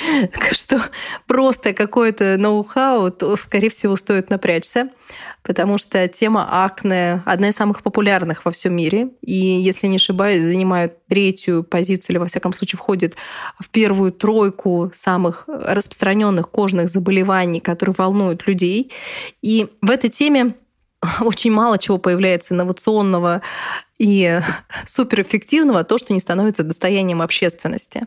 что 0.52 0.80
просто 1.26 1.74
какое-то 1.74 2.36
ноу-хау, 2.38 3.10
то, 3.10 3.36
скорее 3.36 3.70
всего, 3.70 3.96
стоит 3.96 4.30
напрячься, 4.30 4.90
потому 5.42 5.78
что 5.78 6.06
тема 6.08 6.64
акне 6.64 7.22
одна 7.26 7.48
из 7.48 7.56
самых 7.56 7.82
популярных 7.82 8.44
во 8.44 8.50
всем 8.52 8.74
мире, 8.74 9.08
и, 9.20 9.34
если 9.34 9.86
не 9.86 9.96
ошибаюсь, 9.96 10.42
занимает 10.42 11.04
третью 11.06 11.64
позицию, 11.64 12.14
или, 12.14 12.18
во 12.18 12.26
всяком 12.26 12.52
случае, 12.52 12.78
входит 12.78 13.16
в 13.58 13.68
первую 13.68 14.12
тройку 14.12 14.90
самых 14.94 15.44
распространенных 15.46 16.48
кожных 16.50 16.88
заболеваний, 16.88 17.60
которые 17.60 17.94
волнуют 17.96 18.46
людей. 18.46 18.92
И 19.42 19.68
в 19.82 19.90
этой 19.90 20.08
теме 20.08 20.51
очень 21.20 21.52
мало 21.52 21.78
чего 21.78 21.98
появляется 21.98 22.54
инновационного 22.54 23.42
и 23.98 24.40
суперэффективного, 24.86 25.84
то, 25.84 25.98
что 25.98 26.12
не 26.12 26.20
становится 26.20 26.62
достоянием 26.62 27.22
общественности. 27.22 28.06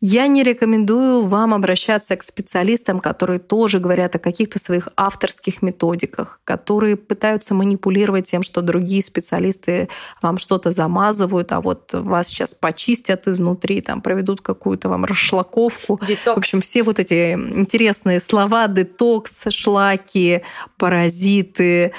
Я 0.00 0.26
не 0.26 0.42
рекомендую 0.42 1.22
вам 1.22 1.54
обращаться 1.54 2.16
к 2.16 2.22
специалистам, 2.22 3.00
которые 3.00 3.38
тоже 3.38 3.78
говорят 3.78 4.14
о 4.14 4.18
каких-то 4.18 4.58
своих 4.58 4.90
авторских 4.94 5.62
методиках, 5.62 6.40
которые 6.44 6.96
пытаются 6.96 7.54
манипулировать 7.54 8.30
тем, 8.30 8.42
что 8.42 8.60
другие 8.60 9.02
специалисты 9.02 9.88
вам 10.20 10.36
что-то 10.36 10.70
замазывают, 10.70 11.50
а 11.52 11.62
вот 11.62 11.94
вас 11.94 12.28
сейчас 12.28 12.54
почистят 12.54 13.26
изнутри, 13.26 13.80
там 13.80 14.02
проведут 14.02 14.42
какую-то 14.42 14.90
вам 14.90 15.06
расшлаковку. 15.06 15.98
Детокс. 16.06 16.36
В 16.36 16.38
общем, 16.38 16.60
все 16.60 16.82
вот 16.82 16.98
эти 16.98 17.32
интересные 17.32 18.20
слова 18.20 18.68
детокс, 18.68 19.44
шлаки, 19.48 20.42
паразиты, 20.76 21.92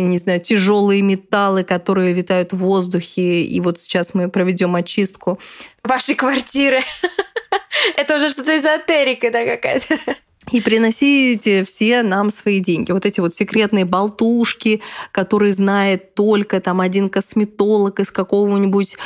не 0.00 0.18
знаю, 0.18 0.40
тяжелые 0.40 1.02
металлы, 1.02 1.64
которые 1.64 2.12
витают 2.12 2.52
в 2.52 2.58
воздухе, 2.58 3.42
и 3.42 3.60
вот 3.60 3.78
сейчас 3.78 4.14
мы 4.14 4.28
проведем 4.28 4.74
очистку. 4.74 5.38
Вашей 5.82 6.14
квартиры. 6.14 6.82
Это 7.96 8.16
уже 8.16 8.30
что-то 8.30 8.56
эзотерика, 8.56 9.30
да, 9.30 9.44
какая-то 9.44 9.98
и 10.52 10.60
приносите 10.60 11.64
все 11.64 12.02
нам 12.02 12.30
свои 12.30 12.60
деньги. 12.60 12.92
Вот 12.92 13.04
эти 13.04 13.20
вот 13.20 13.34
секретные 13.34 13.84
болтушки, 13.84 14.80
которые 15.12 15.52
знает 15.52 16.14
только 16.14 16.60
там 16.60 16.80
один 16.80 17.08
косметолог 17.08 18.00
из 18.00 18.10
какого-нибудь 18.10 18.96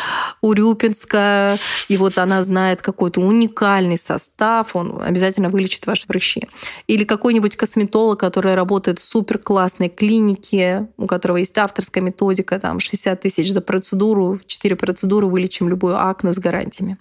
Урюпинска, 0.43 1.59
и 1.89 1.97
вот 1.97 2.19
она 2.19 2.43
знает 2.43 2.83
какой-то 2.83 3.21
уникальный 3.21 3.97
состав, 3.97 4.77
он 4.77 5.03
обязательно 5.03 5.49
вылечит 5.51 5.87
ваши 5.87 6.07
прыщи. 6.07 6.49
Или 6.87 7.05
какой-нибудь 7.05 7.57
косметолог, 7.57 8.21
который 8.21 8.55
работает 8.55 8.99
в 8.99 9.03
супер 9.03 9.39
классной 9.39 9.89
клинике, 9.89 10.89
у 10.97 11.07
которого 11.07 11.39
есть 11.39 11.57
авторская 11.57 12.03
методика, 12.03 12.59
там 12.59 12.81
60 12.81 13.21
тысяч 13.21 13.51
за 13.53 13.61
процедуру, 13.61 14.39
4 14.47 14.77
процедуры 14.77 15.27
вылечим 15.27 15.69
любую 15.69 15.99
акне 15.99 16.33
с 16.33 16.39
гарантиями. 16.39 16.99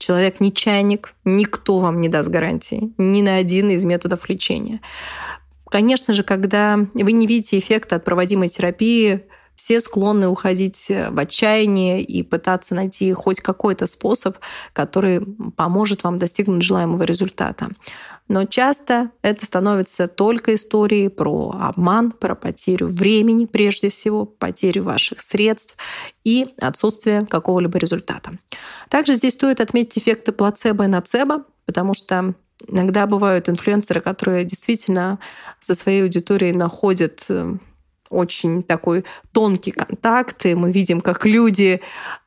Человек 0.00 0.40
не 0.40 0.50
чайник, 0.50 1.14
никто 1.26 1.78
вам 1.78 2.00
не 2.00 2.08
даст 2.08 2.30
гарантии, 2.30 2.90
ни 2.96 3.20
на 3.20 3.36
один 3.36 3.68
из 3.70 3.84
методов 3.84 4.30
лечения. 4.30 4.80
Конечно 5.68 6.14
же, 6.14 6.22
когда 6.22 6.78
вы 6.94 7.12
не 7.12 7.26
видите 7.26 7.58
эффекта 7.58 7.96
от 7.96 8.04
проводимой 8.04 8.48
терапии, 8.48 9.20
все 9.54 9.78
склонны 9.78 10.26
уходить 10.26 10.88
в 10.88 11.18
отчаяние 11.18 12.00
и 12.00 12.22
пытаться 12.22 12.74
найти 12.74 13.12
хоть 13.12 13.42
какой-то 13.42 13.84
способ, 13.84 14.38
который 14.72 15.20
поможет 15.54 16.02
вам 16.02 16.18
достигнуть 16.18 16.62
желаемого 16.62 17.02
результата. 17.02 17.68
Но 18.30 18.44
часто 18.44 19.10
это 19.22 19.44
становится 19.44 20.06
только 20.06 20.54
историей 20.54 21.08
про 21.08 21.52
обман, 21.60 22.12
про 22.12 22.36
потерю 22.36 22.86
времени 22.86 23.44
прежде 23.44 23.90
всего, 23.90 24.24
потерю 24.24 24.84
ваших 24.84 25.20
средств 25.20 25.76
и 26.22 26.46
отсутствие 26.60 27.26
какого-либо 27.26 27.76
результата. 27.76 28.38
Также 28.88 29.14
здесь 29.14 29.32
стоит 29.32 29.60
отметить 29.60 29.98
эффекты 29.98 30.30
плацебо 30.30 30.84
и 30.84 30.86
нацебо, 30.86 31.42
потому 31.66 31.92
что 31.92 32.34
иногда 32.68 33.08
бывают 33.08 33.48
инфлюенсеры, 33.48 34.00
которые 34.00 34.44
действительно 34.44 35.18
со 35.58 35.74
своей 35.74 36.04
аудиторией 36.04 36.52
находят 36.52 37.24
э, 37.28 37.56
очень 38.10 38.62
такой 38.62 39.04
тонкий 39.32 39.70
контакт, 39.70 40.44
и 40.44 40.54
мы 40.54 40.72
видим, 40.72 41.00
как 41.00 41.24
люди 41.24 41.80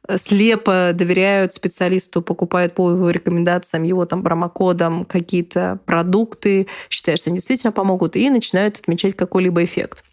э, 0.07 0.17
слепо 0.17 0.91
доверяют 0.93 1.53
специалисту, 1.53 2.21
покупают 2.21 2.73
по 2.73 2.89
его 2.89 3.09
рекомендациям, 3.09 3.83
его 3.83 4.05
там 4.05 4.23
промокодам 4.23 5.05
какие-то 5.05 5.79
продукты, 5.85 6.67
считая, 6.89 7.17
что 7.17 7.29
они 7.29 7.37
действительно 7.37 7.71
помогут, 7.71 8.15
и 8.15 8.29
начинают 8.29 8.77
отмечать 8.77 9.15
какой-либо 9.15 9.63
эффект. 9.63 10.03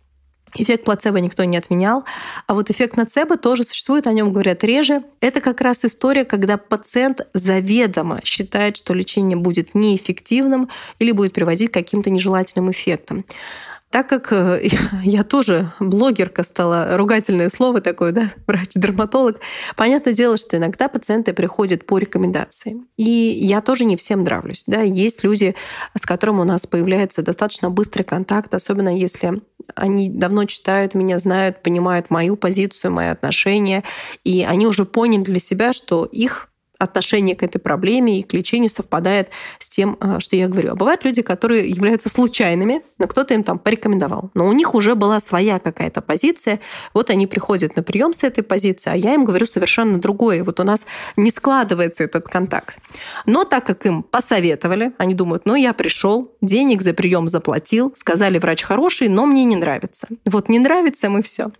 Эффект 0.57 0.85
плацебо 0.85 1.21
никто 1.21 1.45
не 1.45 1.57
отменял, 1.57 2.05
а 2.49 2.55
вот 2.55 2.71
эффект 2.71 2.97
нацебо 2.97 3.37
тоже 3.37 3.63
существует, 3.63 4.09
о 4.09 4.13
нем 4.13 4.33
говорят 4.33 4.65
реже. 4.65 5.05
Это 5.21 5.41
как 5.41 5.61
раз 5.61 5.85
история, 5.85 6.25
когда 6.25 6.57
пациент 6.57 7.21
заведомо 7.35 8.21
считает, 8.25 8.77
что 8.77 8.93
лечение 8.93 9.39
будет 9.39 9.77
неэффективным 9.77 10.69
или 10.99 11.13
будет 11.13 11.35
приводить 11.35 11.71
к 11.71 11.75
каким-то 11.75 12.11
нежелательным 12.11 12.73
эффектам. 12.73 13.25
Так 13.91 14.09
как 14.09 14.33
э, 14.33 14.69
я 15.03 15.25
тоже 15.25 15.73
блогерка 15.81 16.45
стала, 16.45 16.97
ругательное 16.97 17.49
слово 17.49 17.81
такое, 17.81 18.13
да, 18.13 18.31
врач-дерматолог, 18.47 19.41
понятное 19.77 20.15
дело, 20.15 20.37
что 20.37 20.57
иногда 20.57 20.89
пациенты 20.89 21.33
приходят 21.33 21.85
по 21.85 21.99
рекомендации. 21.99 22.83
И 22.97 23.03
я 23.03 23.61
тоже 23.61 23.85
не 23.85 23.97
всем 23.97 24.23
нравлюсь. 24.23 24.63
Да. 24.67 24.81
Есть 24.81 25.25
люди, 25.25 25.57
с 25.99 26.07
которыми 26.07 26.41
у 26.41 26.45
нас 26.45 26.67
появляется 26.67 27.23
достаточно 27.23 27.69
быстрый 27.69 28.05
контакт, 28.05 28.55
особенно 28.55 28.97
если 28.97 29.43
они 29.75 30.09
давно 30.09 30.45
читают 30.45 30.95
меня, 30.95 31.19
знают, 31.19 31.63
понимают 31.63 32.11
мою 32.11 32.37
позицию, 32.37 32.93
мои 32.93 33.09
отношения, 33.09 33.83
и 34.23 34.47
они 34.49 34.67
уже 34.67 34.85
поняли 34.85 35.25
для 35.25 35.41
себя, 35.41 35.73
что 35.73 36.05
их 36.05 36.50
отношение 36.81 37.37
к 37.37 37.43
этой 37.43 37.59
проблеме 37.59 38.19
и 38.19 38.23
к 38.23 38.33
лечению 38.33 38.71
совпадает 38.71 39.29
с 39.59 39.69
тем, 39.69 39.97
э, 40.01 40.19
что 40.19 40.35
я 40.37 40.49
говорю. 40.49 40.73
А 40.73 40.75
бывают 40.75 41.05
люди, 41.05 41.23
которые 41.23 41.69
являются 41.69 42.09
случайными, 42.09 42.83
но 42.99 43.07
кто-то 43.07 43.35
им 43.35 43.45
там 43.45 43.59
порекомендовал. 43.59 44.31
Но 44.35 44.47
у 44.47 44.53
них 44.53 44.75
уже 44.75 44.95
была 44.95 45.21
своя 45.21 45.59
какая-то 45.59 46.01
позиция. 46.01 46.61
Вот 46.95 47.11
они 47.11 47.27
приходят 47.27 47.77
на 47.77 47.83
прием 47.83 48.15
с 48.15 48.25
этой 48.25 48.43
позиции, 48.43 48.91
а 48.91 48.97
я 48.97 49.15
им 49.15 49.25
говорю 49.25 49.47
совершенно 49.47 50.01
другое. 50.01 50.43
Вот 50.43 50.59
у 50.59 50.65
нас 50.65 50.87
не 51.17 51.31
складывается 51.31 52.05
этот 52.05 52.29
контакт. 52.29 52.79
Но 53.27 53.45
так 53.45 53.67
как 53.67 53.85
им 53.87 54.03
посоветовали, 54.03 54.93
они 54.99 55.15
думают, 55.15 55.45
ну 55.45 55.55
я 55.55 55.73
пришел, 55.75 56.33
денег 56.41 56.81
за 56.81 56.95
прием 56.95 57.29
заплатил, 57.29 57.93
сказали, 57.95 58.39
врач 58.39 58.63
хороший, 58.63 59.09
но 59.09 59.27
мне 59.27 59.45
не 59.45 59.57
нравится. 59.57 60.09
Вот 60.25 60.49
не 60.49 60.59
нравится, 60.59 61.11
мы 61.11 61.23
все. 61.23 61.51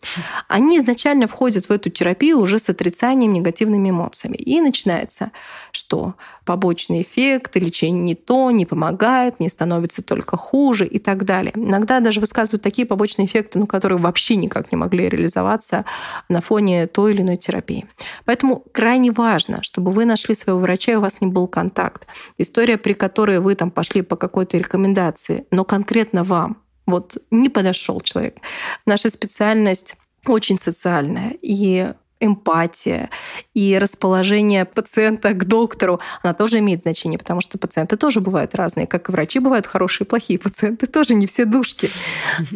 Они 0.49 0.79
изначально 0.79 1.27
входят 1.27 1.67
в 1.67 1.71
эту 1.71 1.91
терапию 1.91 2.39
уже 2.39 2.59
с 2.59 2.69
отрицанием, 2.69 3.33
негативными 3.33 3.91
эмоциями. 3.91 4.37
И 4.37 4.61
начинает 4.61 5.10
получается, 5.11 5.33
что 5.73 6.15
побочный 6.45 7.03
эффект, 7.03 7.57
лечение 7.57 8.03
не 8.03 8.15
то, 8.15 8.51
не 8.51 8.67
помогает, 8.67 9.41
мне 9.41 9.49
становится 9.49 10.03
только 10.03 10.37
хуже 10.37 10.87
и 10.87 10.99
так 10.99 11.25
далее. 11.25 11.53
Иногда 11.55 12.01
даже 12.01 12.21
высказывают 12.21 12.63
такие 12.63 12.87
побочные 12.87 13.27
эффекты, 13.27 13.59
ну, 13.59 13.67
которые 13.67 13.99
вообще 13.99 14.37
никак 14.37 14.73
не 14.73 14.79
могли 14.79 15.09
реализоваться 15.09 15.85
на 16.29 16.41
фоне 16.41 16.87
той 16.87 17.13
или 17.13 17.23
иной 17.23 17.37
терапии. 17.37 17.87
Поэтому 18.25 18.65
крайне 18.73 19.11
важно, 19.11 19.63
чтобы 19.63 19.91
вы 19.91 20.05
нашли 20.05 20.35
своего 20.35 20.61
врача, 20.61 20.93
и 20.93 20.97
у 20.97 21.01
вас 21.01 21.21
не 21.21 21.27
был 21.27 21.49
контакт. 21.49 22.07
История, 22.39 22.79
при 22.79 22.93
которой 22.93 23.41
вы 23.41 23.55
там 23.55 23.71
пошли 23.71 24.03
по 24.03 24.17
какой-то 24.17 24.59
рекомендации, 24.59 25.45
но 25.51 25.65
конкретно 25.65 26.25
вам 26.25 26.57
вот 26.87 27.19
не 27.31 27.49
подошел 27.49 28.01
человек. 28.01 28.37
Наша 28.87 29.11
специальность 29.11 29.97
очень 30.27 30.59
социальная. 30.59 31.33
И 31.41 31.93
эмпатия 32.21 33.11
и 33.55 33.79
расположение 33.79 34.65
пациента 34.65 35.33
к 35.33 35.47
доктору, 35.47 36.01
она 36.23 36.35
тоже 36.35 36.59
имеет 36.59 36.83
значение, 36.83 37.19
потому 37.19 37.41
что 37.41 37.59
пациенты 37.59 37.97
тоже 37.97 38.21
бывают 38.21 38.55
разные. 38.55 38.87
Как 38.87 39.09
и 39.09 39.13
врачи 39.13 39.39
бывают 39.39 39.67
хорошие 39.67 40.07
и 40.07 40.09
плохие 40.09 40.39
пациенты, 40.39 40.87
тоже 41.01 41.15
не 41.15 41.27
все 41.27 41.45
душки. 41.45 41.91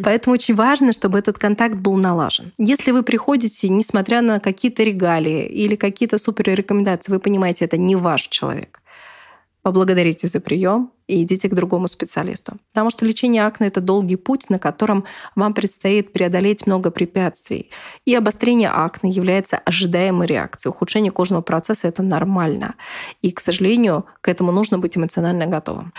Поэтому 0.03 0.35
очень 0.35 0.55
важно, 0.55 0.93
чтобы 0.93 1.19
этот 1.19 1.37
контакт 1.39 1.75
был 1.75 1.95
налажен. 1.97 2.53
Если 2.57 2.91
вы 2.91 3.03
приходите, 3.03 3.69
несмотря 3.69 4.21
на 4.21 4.39
какие-то 4.39 4.83
регалии 4.83 5.45
или 5.45 5.75
какие-то 5.75 6.17
супер 6.17 6.55
рекомендации, 6.55 7.11
вы 7.11 7.19
понимаете, 7.19 7.65
это 7.65 7.77
не 7.77 7.95
ваш 7.95 8.27
человек, 8.27 8.81
поблагодарите 9.65 10.27
за 10.27 10.39
прием 10.39 10.91
и 11.07 11.23
идите 11.23 11.49
к 11.49 11.55
другому 11.55 11.87
специалисту. 11.87 12.57
Потому 12.71 12.91
что 12.91 13.03
лечение 13.03 13.47
акне— 13.47 13.65
это 13.69 13.81
долгий 13.81 14.15
путь, 14.15 14.51
на 14.51 14.59
котором 14.59 15.05
вам 15.35 15.55
предстоит 15.55 16.13
преодолеть 16.13 16.67
много 16.67 16.91
препятствий. 16.91 17.71
И 18.05 18.13
обострение 18.13 18.69
акне 18.69 19.09
является 19.09 19.57
ожидаемой 19.57 20.27
реакцией. 20.27 20.69
Ухудшение 20.69 21.11
кожного 21.11 21.41
процесса— 21.41 21.87
это 21.89 22.03
нормально. 22.03 22.75
И, 23.23 23.31
к 23.31 23.39
сожалению, 23.39 24.05
к 24.21 24.27
этому 24.27 24.51
нужно 24.51 24.77
быть 24.77 24.97
эмоционально 24.97 25.47
готовым. 25.47 25.93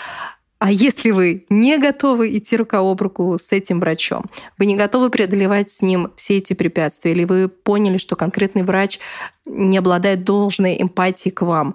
А 0.60 0.70
если 0.70 1.10
вы 1.10 1.44
не 1.50 1.76
готовы 1.78 2.36
идти 2.36 2.56
рука 2.56 2.78
об 2.78 3.02
руку 3.02 3.36
с 3.36 3.50
этим 3.50 3.80
врачом, 3.80 4.26
вы 4.58 4.66
не 4.66 4.76
готовы 4.76 5.10
преодолевать 5.10 5.72
с 5.72 5.82
ним 5.82 6.12
все 6.14 6.36
эти 6.36 6.52
препятствия, 6.52 7.10
или 7.10 7.24
вы 7.24 7.48
поняли, 7.48 7.98
что 7.98 8.14
конкретный 8.14 8.62
врач 8.62 9.00
не 9.44 9.76
обладает 9.76 10.22
должной 10.22 10.80
эмпатией 10.80 11.34
к 11.34 11.42
вам, 11.42 11.74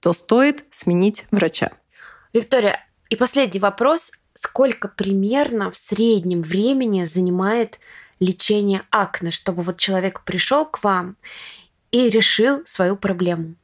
то 0.00 0.12
стоит 0.12 0.64
сменить 0.70 1.24
врача. 1.30 1.72
Виктория, 2.32 2.86
и 3.08 3.16
последний 3.16 3.60
вопрос. 3.60 4.12
Сколько 4.34 4.88
примерно 4.88 5.70
в 5.70 5.78
среднем 5.78 6.42
времени 6.42 7.04
занимает 7.04 7.78
лечение 8.20 8.82
акне, 8.90 9.30
чтобы 9.30 9.62
вот 9.62 9.78
человек 9.78 10.22
пришел 10.24 10.66
к 10.66 10.84
вам 10.84 11.16
и 11.90 12.10
решил 12.10 12.62
свою 12.66 12.96
проблему? 12.96 13.54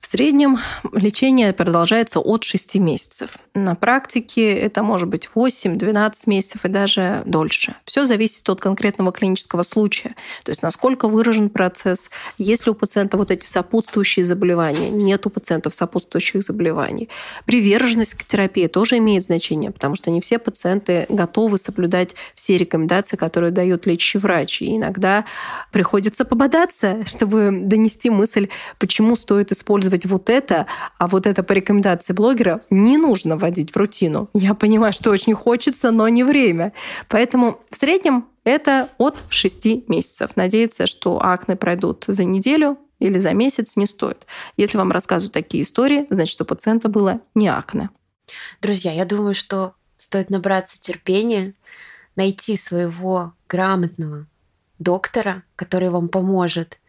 В 0.00 0.06
среднем 0.06 0.58
лечение 0.94 1.52
продолжается 1.52 2.20
от 2.20 2.42
6 2.42 2.76
месяцев. 2.76 3.36
На 3.54 3.74
практике 3.74 4.54
это 4.54 4.82
может 4.82 5.08
быть 5.08 5.28
8-12 5.34 6.12
месяцев 6.24 6.64
и 6.64 6.68
даже 6.68 7.22
дольше. 7.26 7.74
Все 7.84 8.06
зависит 8.06 8.48
от 8.48 8.60
конкретного 8.60 9.12
клинического 9.12 9.62
случая. 9.62 10.16
То 10.42 10.50
есть 10.50 10.62
насколько 10.62 11.06
выражен 11.06 11.50
процесс, 11.50 12.10
есть 12.38 12.64
ли 12.64 12.72
у 12.72 12.74
пациента 12.74 13.18
вот 13.18 13.30
эти 13.30 13.44
сопутствующие 13.44 14.24
заболевания, 14.24 14.88
нет 14.88 15.26
у 15.26 15.30
пациентов 15.30 15.74
сопутствующих 15.74 16.42
заболеваний. 16.42 17.10
Приверженность 17.44 18.14
к 18.14 18.24
терапии 18.24 18.68
тоже 18.68 18.96
имеет 18.98 19.24
значение, 19.24 19.70
потому 19.70 19.96
что 19.96 20.10
не 20.10 20.22
все 20.22 20.38
пациенты 20.38 21.04
готовы 21.10 21.58
соблюдать 21.58 22.16
все 22.34 22.56
рекомендации, 22.56 23.18
которые 23.18 23.50
дает 23.50 23.84
лечащий 23.84 24.18
врач. 24.18 24.62
И 24.62 24.76
иногда 24.76 25.26
приходится 25.72 26.24
пободаться, 26.24 27.00
чтобы 27.06 27.50
донести 27.52 28.08
мысль, 28.08 28.48
почему 28.78 29.14
стоит 29.14 29.52
использовать 29.52 29.89
использовать 29.90 30.06
вот 30.06 30.30
это, 30.30 30.66
а 30.98 31.08
вот 31.08 31.26
это 31.26 31.42
по 31.42 31.52
рекомендации 31.52 32.12
блогера 32.12 32.62
не 32.70 32.96
нужно 32.96 33.36
вводить 33.36 33.72
в 33.72 33.76
рутину. 33.76 34.28
Я 34.34 34.54
понимаю, 34.54 34.92
что 34.92 35.10
очень 35.10 35.34
хочется, 35.34 35.90
но 35.90 36.08
не 36.08 36.24
время. 36.24 36.72
Поэтому 37.08 37.60
в 37.70 37.76
среднем 37.76 38.26
это 38.44 38.88
от 38.98 39.22
6 39.28 39.88
месяцев. 39.88 40.30
Надеяться, 40.36 40.86
что 40.86 41.20
акне 41.22 41.56
пройдут 41.56 42.04
за 42.06 42.24
неделю 42.24 42.78
или 42.98 43.18
за 43.18 43.34
месяц 43.34 43.76
не 43.76 43.86
стоит. 43.86 44.26
Если 44.56 44.78
вам 44.78 44.92
рассказывают 44.92 45.32
такие 45.32 45.62
истории, 45.62 46.06
значит, 46.10 46.40
у 46.40 46.44
пациента 46.44 46.88
было 46.88 47.20
не 47.34 47.48
акне. 47.48 47.90
Друзья, 48.62 48.92
я 48.92 49.04
думаю, 49.04 49.34
что 49.34 49.74
стоит 49.98 50.30
набраться 50.30 50.80
терпения, 50.80 51.54
найти 52.16 52.56
своего 52.56 53.32
грамотного 53.48 54.26
доктора, 54.78 55.42
который 55.56 55.90
вам 55.90 56.08
поможет 56.08 56.79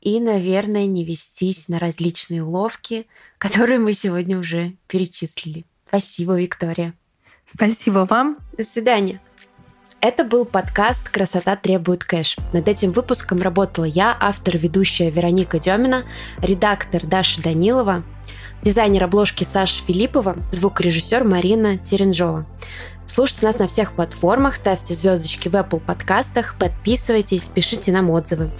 и, 0.00 0.20
наверное, 0.20 0.86
не 0.86 1.04
вестись 1.04 1.68
на 1.68 1.78
различные 1.78 2.42
уловки, 2.42 3.06
которые 3.38 3.78
мы 3.78 3.92
сегодня 3.92 4.38
уже 4.38 4.74
перечислили. 4.86 5.64
Спасибо, 5.88 6.40
Виктория. 6.40 6.94
Спасибо 7.46 8.06
вам. 8.08 8.38
До 8.56 8.64
свидания. 8.64 9.20
Это 10.00 10.22
был 10.22 10.44
подкаст 10.44 11.08
«Красота 11.08 11.56
требует 11.56 12.04
кэш». 12.04 12.36
Над 12.52 12.68
этим 12.68 12.92
выпуском 12.92 13.38
работала 13.42 13.84
я, 13.84 14.16
автор 14.20 14.56
ведущая 14.56 15.10
Вероника 15.10 15.58
Демина, 15.58 16.04
редактор 16.40 17.04
Даша 17.04 17.42
Данилова, 17.42 18.04
дизайнер 18.62 19.04
обложки 19.04 19.42
Саша 19.42 19.82
Филиппова, 19.84 20.36
звукорежиссер 20.52 21.24
Марина 21.24 21.78
Теренжова. 21.78 22.46
Слушайте 23.08 23.46
нас 23.46 23.58
на 23.58 23.66
всех 23.66 23.94
платформах, 23.94 24.54
ставьте 24.54 24.94
звездочки 24.94 25.48
в 25.48 25.54
Apple 25.54 25.80
подкастах, 25.80 26.54
подписывайтесь, 26.58 27.48
пишите 27.48 27.90
нам 27.90 28.10
отзывы. 28.10 28.50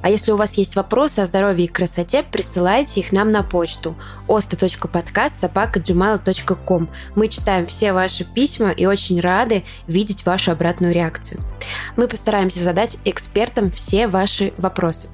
А 0.00 0.08
если 0.10 0.30
у 0.32 0.36
вас 0.36 0.54
есть 0.54 0.74
вопросы 0.76 1.18
о 1.20 1.26
здоровье 1.26 1.66
и 1.66 1.68
красоте, 1.68 2.22
присылайте 2.22 3.00
их 3.00 3.12
нам 3.12 3.30
на 3.30 3.42
почту 3.42 3.94
osta.podcast.gmail.com. 4.26 6.88
Мы 7.14 7.28
читаем 7.28 7.66
все 7.66 7.92
ваши 7.92 8.24
письма 8.24 8.70
и 8.70 8.86
очень 8.86 9.20
рады 9.20 9.64
видеть 9.86 10.24
вашу 10.24 10.52
обратную 10.52 10.94
реакцию. 10.94 11.42
Мы 11.96 12.08
постараемся 12.08 12.60
задать 12.60 12.96
экспертам 13.04 13.70
все 13.70 14.08
ваши 14.08 14.54
вопросы. 14.56 15.08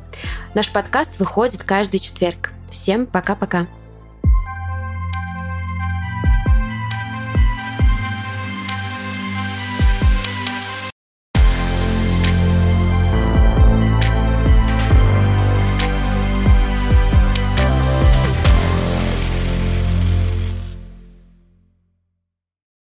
Наш 0.54 0.70
подкаст 0.70 1.18
выходит 1.18 1.64
каждый 1.64 1.98
четверг. 1.98 2.52
Всем 2.70 3.06
пока-пока. 3.06 3.66